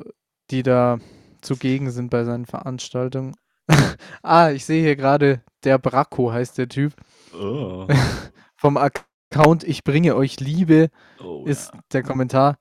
[0.50, 0.98] die da
[1.40, 3.34] zugegen sind bei seinen Veranstaltungen.
[4.22, 6.94] ah, ich sehe hier gerade, der Bracco heißt der Typ.
[7.34, 7.86] Oh,
[8.56, 10.90] Vom Account Ich bringe euch Liebe
[11.22, 12.58] oh ist der Kommentar.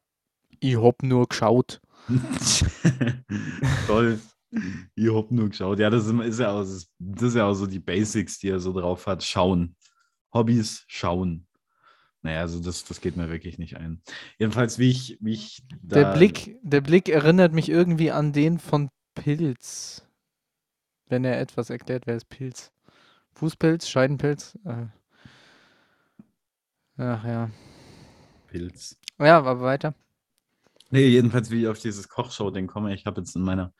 [0.59, 1.81] Ich hab nur geschaut.
[2.07, 2.17] ja.
[3.87, 4.19] Toll.
[4.95, 5.79] Ich hab nur geschaut.
[5.79, 6.65] Ja, das ist, ja auch,
[6.99, 9.23] das ist ja auch so die Basics, die er so drauf hat.
[9.23, 9.75] Schauen.
[10.33, 11.47] Hobbys, schauen.
[12.21, 14.01] Naja, also das, das geht mir wirklich nicht ein.
[14.37, 18.89] Jedenfalls, wie ich, wie ich Der Blick, der Blick erinnert mich irgendwie an den von
[19.15, 20.05] Pilz.
[21.07, 22.71] Wenn er etwas erklärt, wer ist Pilz?
[23.33, 24.59] Fußpilz, Scheidenpilz?
[24.65, 24.87] Äh.
[26.97, 27.49] Ach ja.
[28.47, 28.99] Pilz.
[29.17, 29.95] Ja, aber weiter.
[30.91, 32.93] Nee, jedenfalls, wie ich auf dieses Kochshow-Ding komme.
[32.93, 33.73] Ich habe jetzt in meiner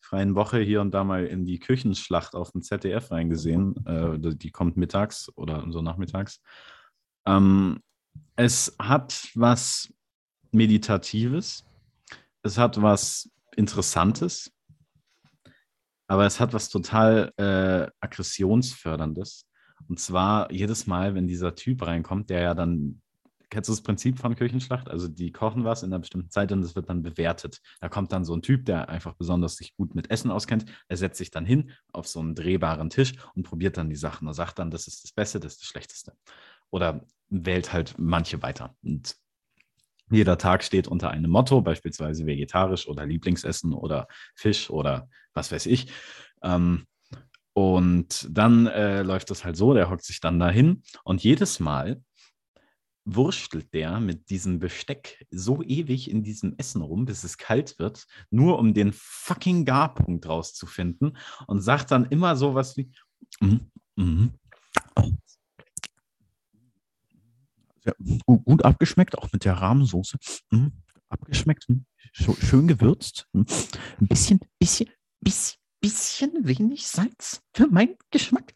[0.00, 3.86] freien Woche hier und da mal in die Küchenschlacht auf dem ZDF reingesehen.
[3.86, 6.40] Äh, die kommt mittags oder so nachmittags.
[7.26, 7.80] Ähm,
[8.36, 9.92] es hat was
[10.52, 11.64] Meditatives.
[12.42, 14.52] Es hat was Interessantes.
[16.08, 19.46] Aber es hat was total äh, Aggressionsförderndes.
[19.88, 23.02] Und zwar jedes Mal, wenn dieser Typ reinkommt, der ja dann
[23.48, 24.90] Kennst du das Prinzip von Küchenschlacht?
[24.90, 27.60] Also die kochen was in einer bestimmten Zeit und es wird dann bewertet.
[27.80, 30.66] Da kommt dann so ein Typ, der einfach besonders sich gut mit Essen auskennt.
[30.88, 34.26] Er setzt sich dann hin auf so einen drehbaren Tisch und probiert dann die Sachen
[34.26, 36.12] und sagt dann, das ist das Beste, das ist das Schlechteste.
[36.70, 38.76] Oder wählt halt manche weiter.
[38.82, 39.16] Und
[40.10, 45.66] jeder Tag steht unter einem Motto, beispielsweise vegetarisch oder Lieblingsessen oder Fisch oder was weiß
[45.66, 45.88] ich.
[46.42, 46.86] Ähm,
[47.54, 52.02] und dann äh, läuft das halt so, der hockt sich dann dahin und jedes Mal
[53.06, 58.06] wurstelt der mit diesem Besteck so ewig in diesem Essen rum, bis es kalt wird,
[58.30, 62.90] nur um den fucking Garpunkt rauszufinden und sagt dann immer sowas wie
[63.40, 64.32] "Mhm, mhm.
[67.86, 67.94] Sehr
[68.26, 70.18] gut, gut abgeschmeckt, auch mit der Rahmensoße.
[70.50, 70.72] Mhm,
[71.08, 71.66] abgeschmeckt,
[72.12, 73.28] scho- schön gewürzt.
[73.32, 73.46] Mhm.
[74.00, 78.52] Ein bisschen, bisschen, bisschen, bisschen wenig Salz für meinen Geschmack.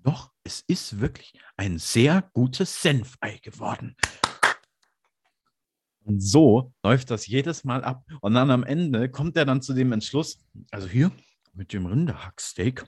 [0.00, 3.96] Doch, es ist wirklich ein sehr gutes Senfei geworden.
[6.04, 8.04] Und so läuft das jedes Mal ab.
[8.20, 10.38] Und dann am Ende kommt er dann zu dem Entschluss,
[10.70, 11.12] also hier
[11.54, 12.84] mit dem Rinderhacksteak,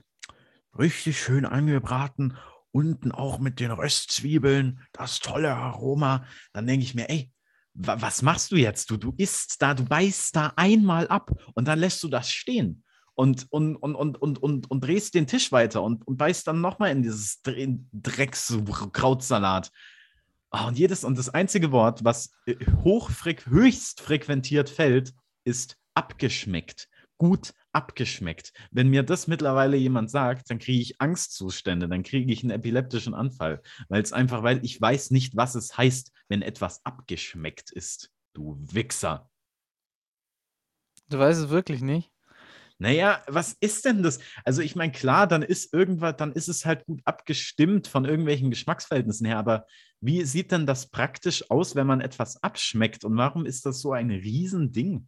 [0.77, 2.37] richtig schön angebraten,
[2.71, 6.25] unten auch mit den Röstzwiebeln, das tolle Aroma.
[6.53, 7.31] Dann denke ich mir, ey,
[7.73, 8.89] wa was machst du jetzt?
[8.91, 12.83] Du, du isst da, du beißt da einmal ab und dann lässt du das stehen
[13.13, 16.61] und, und, und, und, und, und, und drehst den Tisch weiter und, und beißt dann
[16.61, 19.71] nochmal in dieses Dre- Drecks-Krautsalat.
[20.49, 25.13] Ah, und jedes und das einzige Wort, was äh, hochfreq höchst frequentiert fällt,
[25.45, 26.89] ist abgeschmeckt.
[27.21, 28.51] Gut abgeschmeckt.
[28.71, 33.13] Wenn mir das mittlerweile jemand sagt, dann kriege ich Angstzustände, dann kriege ich einen epileptischen
[33.13, 38.09] Anfall, weil es einfach, weil ich weiß nicht, was es heißt, wenn etwas abgeschmeckt ist.
[38.33, 39.29] Du Wichser.
[41.09, 42.11] Du weißt es wirklich nicht.
[42.79, 44.17] Naja, was ist denn das?
[44.43, 48.49] Also ich meine, klar, dann ist irgendwas, dann ist es halt gut abgestimmt von irgendwelchen
[48.49, 49.67] Geschmacksverhältnissen her, aber
[49.99, 53.05] wie sieht denn das praktisch aus, wenn man etwas abschmeckt?
[53.05, 55.07] Und warum ist das so ein Riesending?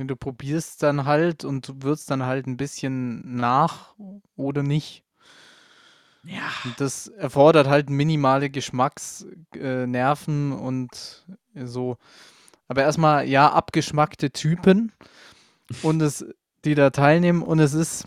[0.00, 3.94] Ja, Du probierst dann halt und du würzt dann halt ein bisschen nach
[4.36, 5.04] oder nicht.
[6.24, 6.50] Ja.
[6.64, 11.96] Und das erfordert halt minimale Geschmacksnerven äh, Nerven und so.
[12.68, 14.92] Aber erstmal, ja, abgeschmackte Typen
[15.82, 16.24] und es,
[16.64, 17.42] die da teilnehmen.
[17.42, 18.06] Und es ist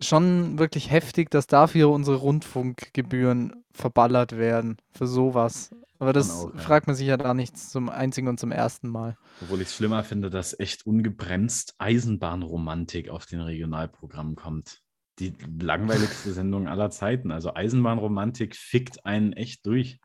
[0.00, 5.70] schon wirklich heftig, dass dafür unsere Rundfunkgebühren verballert werden für sowas.
[5.98, 9.16] Aber das auch, fragt man sich ja da nicht zum einzigen und zum ersten Mal.
[9.42, 14.80] Obwohl ich es schlimmer finde, dass echt ungebremst Eisenbahnromantik auf den Regionalprogrammen kommt.
[15.20, 17.30] Die langweiligste Sendung aller Zeiten.
[17.30, 20.00] Also Eisenbahnromantik fickt einen echt durch.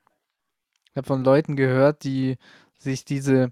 [0.91, 2.37] Ich habe von Leuten gehört, die
[2.77, 3.51] sich diese,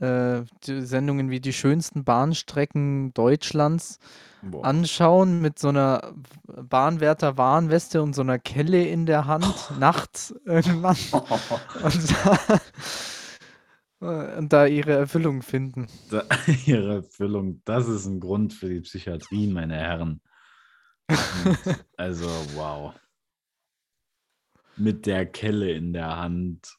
[0.00, 3.98] äh, die Sendungen wie die schönsten Bahnstrecken Deutschlands
[4.42, 4.64] Boah.
[4.64, 6.14] anschauen mit so einer
[6.46, 9.46] Bahnwärter-Warnweste und so einer Kelle in der Hand,
[9.78, 10.96] nachts irgendwann
[11.82, 12.38] und da,
[14.38, 15.86] und da ihre Erfüllung finden.
[16.10, 16.24] Da,
[16.66, 20.20] ihre Erfüllung, das ist ein Grund für die Psychiatrie, meine Herren.
[21.08, 22.94] Und, also, wow.
[24.76, 26.76] Mit der Kelle in der Hand.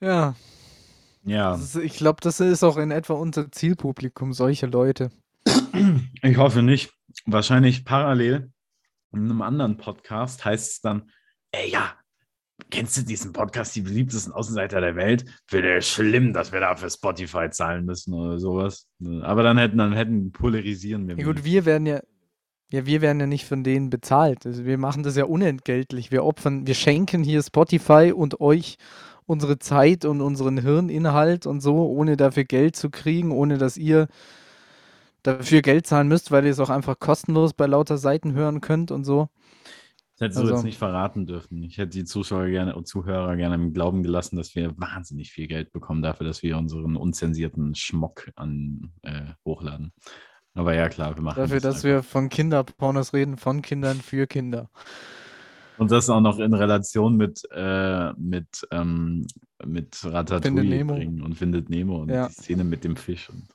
[0.00, 0.36] Ja,
[1.24, 5.10] Ja, ist, ich glaube, das ist auch in etwa unser Zielpublikum, solche Leute.
[6.22, 6.92] ich hoffe nicht.
[7.26, 8.52] Wahrscheinlich parallel
[9.12, 11.10] in einem anderen Podcast heißt es dann,
[11.52, 11.94] ey ja,
[12.70, 15.24] kennst du diesen Podcast, die beliebtesten Außenseiter der Welt?
[15.50, 18.88] Ich schlimm, dass wir da für Spotify zahlen müssen oder sowas.
[19.22, 21.16] Aber dann hätten, dann hätten polarisieren wir.
[21.16, 22.00] Ja gut, wir werden ja,
[22.70, 24.44] ja, wir werden ja nicht von denen bezahlt.
[24.44, 26.10] Also wir machen das ja unentgeltlich.
[26.10, 28.76] Wir opfern, wir schenken hier Spotify und euch
[29.28, 34.08] unsere Zeit und unseren Hirninhalt und so, ohne dafür Geld zu kriegen, ohne dass ihr
[35.22, 38.90] dafür Geld zahlen müsst, weil ihr es auch einfach kostenlos bei lauter Seiten hören könnt
[38.90, 39.28] und so.
[40.16, 41.62] Das hättest du Also- jetzt nicht verraten dürfen.
[41.62, 45.46] Ich hätte die Zuschauer gerne und Zuhörer gerne im Glauben gelassen, dass wir wahnsinnig viel
[45.46, 49.92] Geld bekommen dafür, dass wir unseren unzensierten Schmock an, äh, hochladen.
[50.54, 54.26] Aber ja, klar, wir machen Dafür, das dass wir von Kinderpornos reden, von Kindern für
[54.26, 54.70] Kinder.
[55.78, 59.26] Und das auch noch in Relation mit, äh, mit, ähm,
[59.64, 60.94] mit Ratatouille Findet Nemo.
[60.94, 62.28] bringen und findet Nemo und Ja.
[62.28, 63.30] die Szene mit dem Fisch.
[63.30, 63.46] Und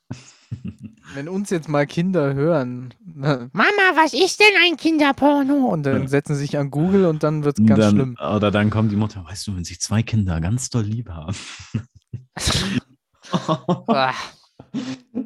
[1.15, 3.49] Wenn uns jetzt mal Kinder hören Mama,
[3.95, 5.67] was ist denn ein Kinderporno?
[5.67, 8.17] und dann setzen sie sich an Google und dann wird es ganz dann, schlimm.
[8.19, 11.35] Oder dann kommt die Mutter, weißt du, wenn sich zwei Kinder ganz doll lieb haben.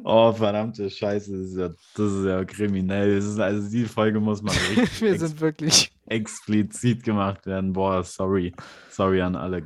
[0.04, 3.16] Oh, verdammte Scheiße, das ist ja, das ist ja kriminell.
[3.16, 7.72] Ist, also die Folge muss mal richtig wir sind wirklich, explizit gemacht werden.
[7.72, 8.52] Boah, sorry.
[8.90, 9.62] Sorry an alle.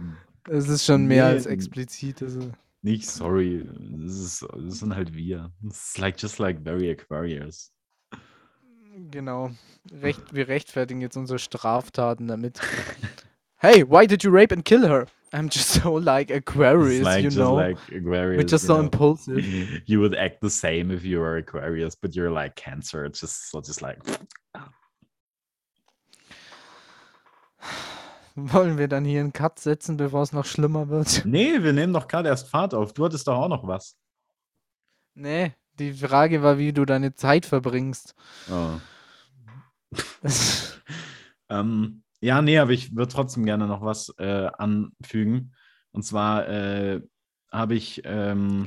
[0.49, 1.31] es ist schon mehr Nee.
[1.35, 2.23] als explizit.
[2.23, 2.51] Also,
[2.83, 3.64] Nicht sorry.
[4.05, 5.51] Das, ist, das sind halt wir.
[5.64, 7.73] It's like just like very Aquarius.
[9.11, 9.51] genau.
[10.01, 12.61] Recht, wir rechtfertigen jetzt unsere Straftaten damit.
[13.57, 15.07] hey, why did you rape and kill her?
[15.33, 17.55] I'm just so like Aquarius, like you just know.
[17.55, 18.38] like Aquarius.
[18.38, 18.81] We're just so know.
[18.81, 19.45] impulsive.
[19.87, 23.07] You would act the same if you were Aquarius, but you're like Cancer.
[23.07, 23.99] It's just so just like
[28.35, 31.25] Wollen wir dann hier einen Cut setzen, bevor es noch schlimmer wird?
[31.27, 32.92] Nee, wir nehmen doch gerade erst Fahrt auf.
[32.92, 33.97] Du hattest doch auch noch was.
[35.14, 38.14] Nee, die Frage war, wie du deine Zeit verbringst.
[38.51, 38.79] Oh.
[41.53, 45.55] Ähm, ja, nee, aber ich würde trotzdem gerne noch was äh, anfügen.
[45.91, 47.03] Und zwar äh,
[47.51, 48.67] habe ich, ähm,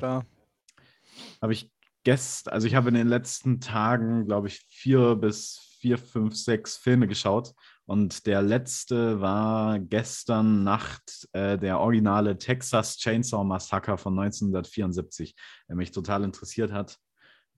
[1.41, 1.71] habe ich
[2.03, 6.77] gestern, also ich habe in den letzten Tagen, glaube ich, vier bis vier, fünf, sechs
[6.77, 7.53] Filme geschaut.
[7.85, 15.35] Und der letzte war gestern Nacht äh, der originale Texas Chainsaw Massacre von 1974,
[15.69, 16.97] der mich total interessiert hat.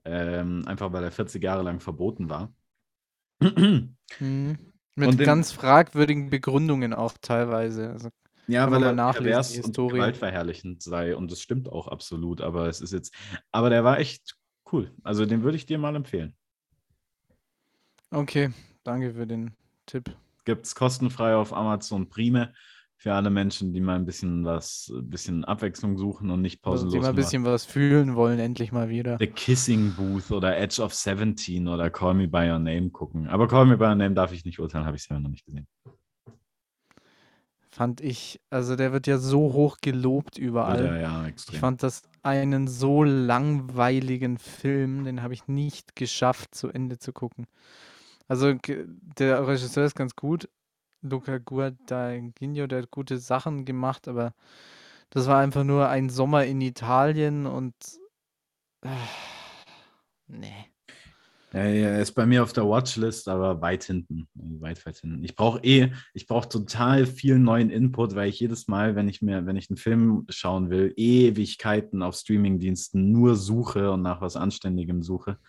[0.03, 2.53] Ähm, einfach weil er 40 Jahre lang verboten war.
[3.39, 3.95] Mhm.
[4.97, 7.91] Mit den- ganz fragwürdigen Begründungen auch teilweise.
[7.91, 8.09] Also,
[8.47, 11.15] Ja, weil er pervers und gewaltverherrlichend sei.
[11.15, 12.41] Und das stimmt auch absolut.
[12.41, 13.13] Aber es ist jetzt,
[13.51, 14.35] aber der war echt
[14.71, 14.91] cool.
[15.03, 16.35] Also den würde ich dir mal empfehlen.
[18.11, 18.51] okay,
[18.83, 19.55] danke für den
[19.85, 20.15] Tipp.
[20.45, 22.53] Gibt es kostenfrei auf Amazon Prime
[22.99, 26.85] für alle Menschen, die mal ein bisschen was, ein bisschen Abwechslung suchen und nicht Also,
[26.85, 29.17] pausenlos die mal ein bisschen was fühlen wollen, endlich mal wieder.
[29.19, 33.27] The Kissing Booth oder Edge of 17 oder Call Me By Your Name gucken.
[33.27, 35.45] Aber Call Me By Your Name darf ich nicht urteilen, habe ich selber noch nicht
[35.45, 35.67] gesehen.
[37.69, 40.85] Fand ich, also der wird ja so hoch gelobt überall.
[40.85, 41.59] Ja, ja, Ich extrem.
[41.59, 47.45] fand das einen so langweiligen Film, den habe ich nicht geschafft, zu Ende zu gucken.
[48.27, 48.55] Also
[49.19, 50.49] der Regisseur ist ganz gut,
[51.01, 54.33] Luca Guadagnino, der hat gute Sachen gemacht, aber
[55.09, 57.73] das war einfach nur ein Sommer in Italien und
[60.27, 60.65] Nee.
[61.53, 64.27] Ja, er ist bei mir auf der Watchlist, aber weit hinten.
[64.33, 65.23] Weit, weit hinten.
[65.23, 69.21] Ich brauche eh, ich brauche total viel neuen Input, weil ich jedes Mal, wenn ich
[69.21, 74.35] mir, wenn ich einen Film schauen will, Ewigkeiten auf Streamingdiensten nur suche und nach was
[74.35, 75.39] Anständigem suche.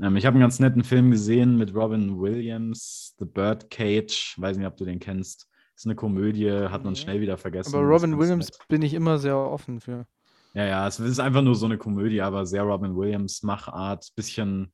[0.00, 4.34] Ähm, ich habe einen ganz netten Film gesehen mit Robin Williams, The Birdcage.
[4.38, 5.48] Weiß nicht, ob du den kennst.
[5.74, 7.74] Ist eine Komödie, hat man schnell wieder vergessen.
[7.74, 8.68] Aber Robin Williams nett.
[8.68, 10.06] bin ich immer sehr offen für.
[10.54, 14.72] Ja, ja, es ist einfach nur so eine Komödie, aber sehr Robin Williams Machart, bisschen,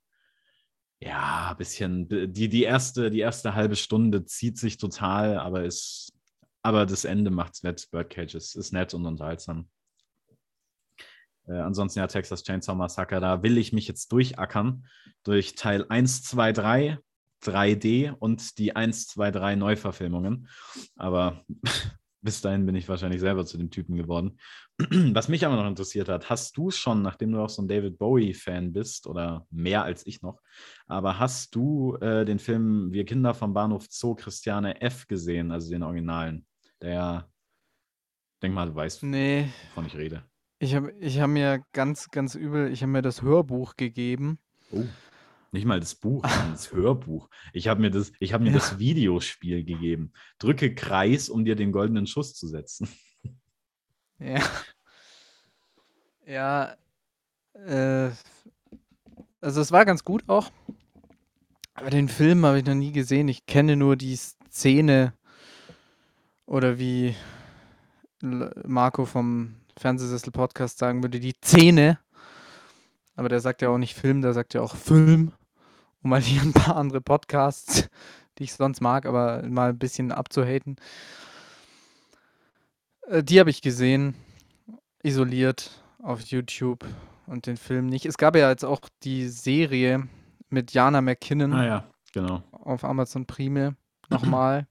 [1.00, 6.12] ja, bisschen, die, die erste, die erste halbe Stunde zieht sich total, aber ist,
[6.62, 7.86] aber das Ende macht's nett.
[7.90, 9.68] Birdcage ist, ist nett und unterhaltsam.
[11.46, 14.86] Äh, ansonsten ja, Texas Chainsaw Massacre, da will ich mich jetzt durchackern
[15.22, 16.98] durch Teil 1, 2, 3,
[17.42, 20.48] 3D und die 1, 2, 3 Neuverfilmungen.
[20.96, 21.44] Aber
[22.22, 24.38] bis dahin bin ich wahrscheinlich selber zu dem Typen geworden.
[24.78, 27.98] Was mich aber noch interessiert hat, hast du schon, nachdem du auch so ein David
[27.98, 30.40] Bowie-Fan bist, oder mehr als ich noch,
[30.86, 35.06] aber hast du äh, den Film Wir Kinder vom Bahnhof Zoo Christiane F.
[35.06, 36.46] gesehen, also den Originalen?
[36.80, 37.28] Der,
[38.42, 40.24] denk mal, du weißt, Nee, wovon ich rede.
[40.64, 44.38] Ich habe ich hab mir ganz, ganz übel, ich habe mir das Hörbuch gegeben.
[44.70, 44.84] Oh.
[45.52, 47.28] Nicht mal das Buch, sondern das Hörbuch.
[47.52, 48.54] Ich habe mir, das, ich hab mir Ja.
[48.54, 50.12] das Videospiel gegeben.
[50.38, 52.88] Drücke Kreis, um dir den goldenen Schuss zu setzen.
[54.18, 54.40] Ja.
[56.26, 56.76] Ja,
[57.52, 58.10] äh,
[59.40, 60.50] also es war ganz gut auch.
[61.74, 63.28] Aber den Film habe ich noch nie gesehen.
[63.28, 65.12] Ich kenne nur die Szene
[66.46, 67.14] oder wie
[68.22, 71.98] Marco vom Fernsehsessel-Podcast sagen würde, die Szene.
[73.16, 75.32] Aber der sagt ja auch nicht Film, der sagt ja auch Film.
[76.02, 77.88] Um mal hier ein paar andere Podcasts,
[78.38, 80.76] die ich sonst mag, aber mal ein bisschen abzuhaten.
[83.08, 84.14] Äh, Die habe ich gesehen,
[85.02, 85.70] isoliert
[86.02, 86.84] auf YouTube
[87.26, 88.04] und den Film nicht.
[88.06, 90.08] Es gab ja jetzt auch die Serie
[90.50, 92.42] mit Jana McKinnon Ah ja, genau.
[92.52, 93.76] auf Amazon Prime
[94.10, 94.66] nochmal.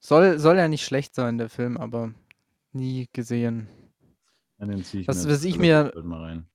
[0.00, 2.12] Soll, soll ja nicht schlecht sein, der Film, aber
[2.72, 3.68] nie gesehen.
[4.58, 6.48] Ja, den zieh ich Was- mir was ich mir- mal rein.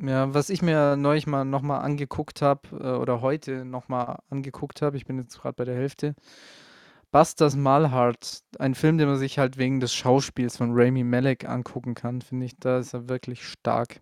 [0.00, 4.96] Ja, was ich mir neulich mal nochmal angeguckt habe, äh, oder heute nochmal angeguckt habe,
[4.96, 6.14] ich bin jetzt gerade bei der Hälfte,
[7.10, 11.94] Busters Malhart, ein Film, den man sich halt wegen des Schauspiels von Rami Malek angucken
[11.94, 14.00] kann, finde ich, da ist er wirklich stark.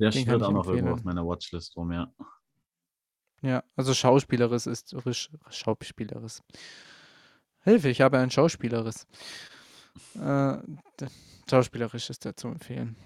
[0.00, 2.12] Der Den steht auch noch irgendwo auf meiner Watchlist rum, ja.
[3.42, 6.40] Ja, also schauspielerisch ist risch, schauspielerisch.
[7.60, 9.04] Hilfe, ich habe ein schauspielerisch.
[10.14, 10.58] Äh,
[11.48, 12.96] schauspielerisch ist er zu empfehlen.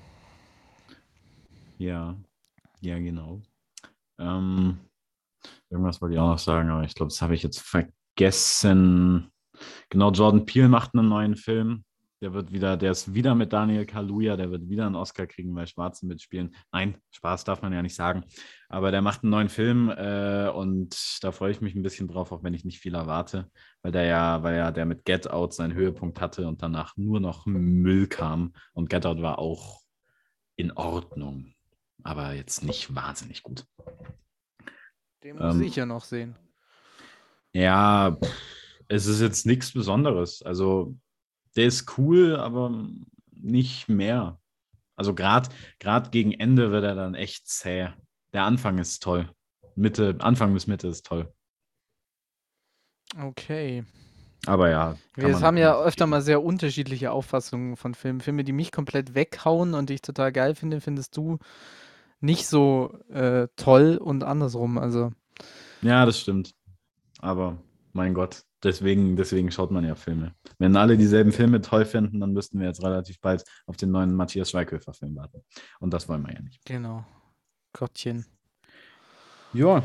[1.79, 2.17] Ja,
[2.81, 3.43] ja, genau.
[4.19, 4.79] Ähm,
[5.71, 9.31] irgendwas wollte ich auch noch sagen, aber ich glaube, das habe ich jetzt vergessen.
[9.89, 11.85] Genau, Jordan Peele macht einen neuen Film.
[12.25, 15.55] Der wird wieder, der ist wieder mit Daniel Kaluuya, der wird wieder einen Oscar kriegen,
[15.55, 16.57] weil Schwarze mitspielen.
[16.73, 18.25] Nein, Spaß darf man ja nicht sagen.
[18.71, 22.33] Aber der macht einen neuen Film äh, und da freue ich mich ein bisschen drauf,
[22.33, 23.51] auch wenn ich nicht viel erwarte,
[23.83, 27.21] weil der ja, weil ja der mit Get Out seinen Höhepunkt hatte und danach nur
[27.21, 28.55] noch Müll kam.
[28.73, 29.83] Und Get Out war auch
[30.57, 31.53] in Ordnung,
[32.05, 33.67] aber jetzt nicht wahnsinnig gut.
[35.23, 36.37] Den muss Ähm, ich ja noch sehen.
[37.53, 38.35] Ja, pff,
[38.89, 40.41] es ist jetzt nichts Besonderes.
[40.43, 40.97] Also,
[41.57, 42.87] der ist cool, aber
[43.31, 44.41] nicht mehr.
[44.97, 45.51] Also, gerade
[46.11, 47.89] gegen Ende wird er dann echt zäh.
[48.33, 49.29] Der Anfang ist toll.
[49.77, 51.33] Mitte, Anfang bis Mitte ist toll.
[53.21, 53.85] Okay.
[54.47, 54.97] Aber ja.
[55.15, 58.21] Wir haben ja öfter mal sehr unterschiedliche Auffassungen von Filmen.
[58.21, 61.39] Filme, die mich komplett weghauen und die ich total geil finde, findest du
[62.21, 64.79] nicht so äh, toll und andersrum.
[64.79, 65.13] Also,
[65.83, 66.55] Ja, das stimmt.
[67.21, 67.59] Aber
[67.93, 70.35] mein Gott, deswegen, deswegen schaut man ja Filme.
[70.59, 74.15] Wenn alle dieselben Filme toll finden, dann müssten wir jetzt relativ bald auf den neuen
[74.15, 75.43] Matthias Schweighöfer-Film warten.
[75.81, 76.65] Und das wollen wir ja nicht.
[76.65, 77.05] genau.
[77.73, 78.25] Gottchen.
[79.53, 79.83] Ja,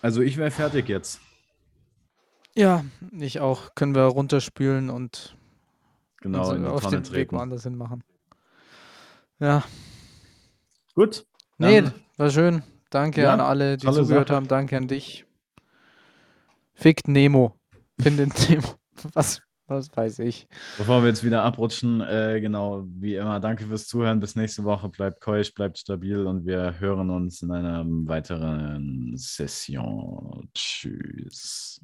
[0.00, 1.20] also ich wäre fertig jetzt.
[2.54, 2.84] Ja,
[3.18, 3.74] ich auch.
[3.74, 5.36] Können wir runterspülen und
[6.20, 7.36] Genau, die auf Tonne den Weg treten.
[7.36, 8.04] woanders hin machen.
[9.40, 9.64] Ja,
[10.94, 11.26] Gut.
[11.58, 11.82] nee,
[12.16, 12.62] war schön.
[12.90, 14.36] Danke Ja, an alle, die zugehört Sache.
[14.36, 14.46] haben.
[14.46, 15.24] Danke an dich.
[16.74, 17.56] Fickt Nemo.
[18.00, 18.68] Findet Nemo.
[19.14, 20.46] Was, was weiß ich.
[20.78, 24.20] Bevor wir jetzt wieder abrutschen, äh, genau, wie immer, danke fürs Zuhören.
[24.20, 24.88] Bis nächste Woche.
[24.88, 30.48] Bleibt keusch, bleibt stabil und wir hören uns in einer weiteren Session.
[30.54, 31.80] Tschüss.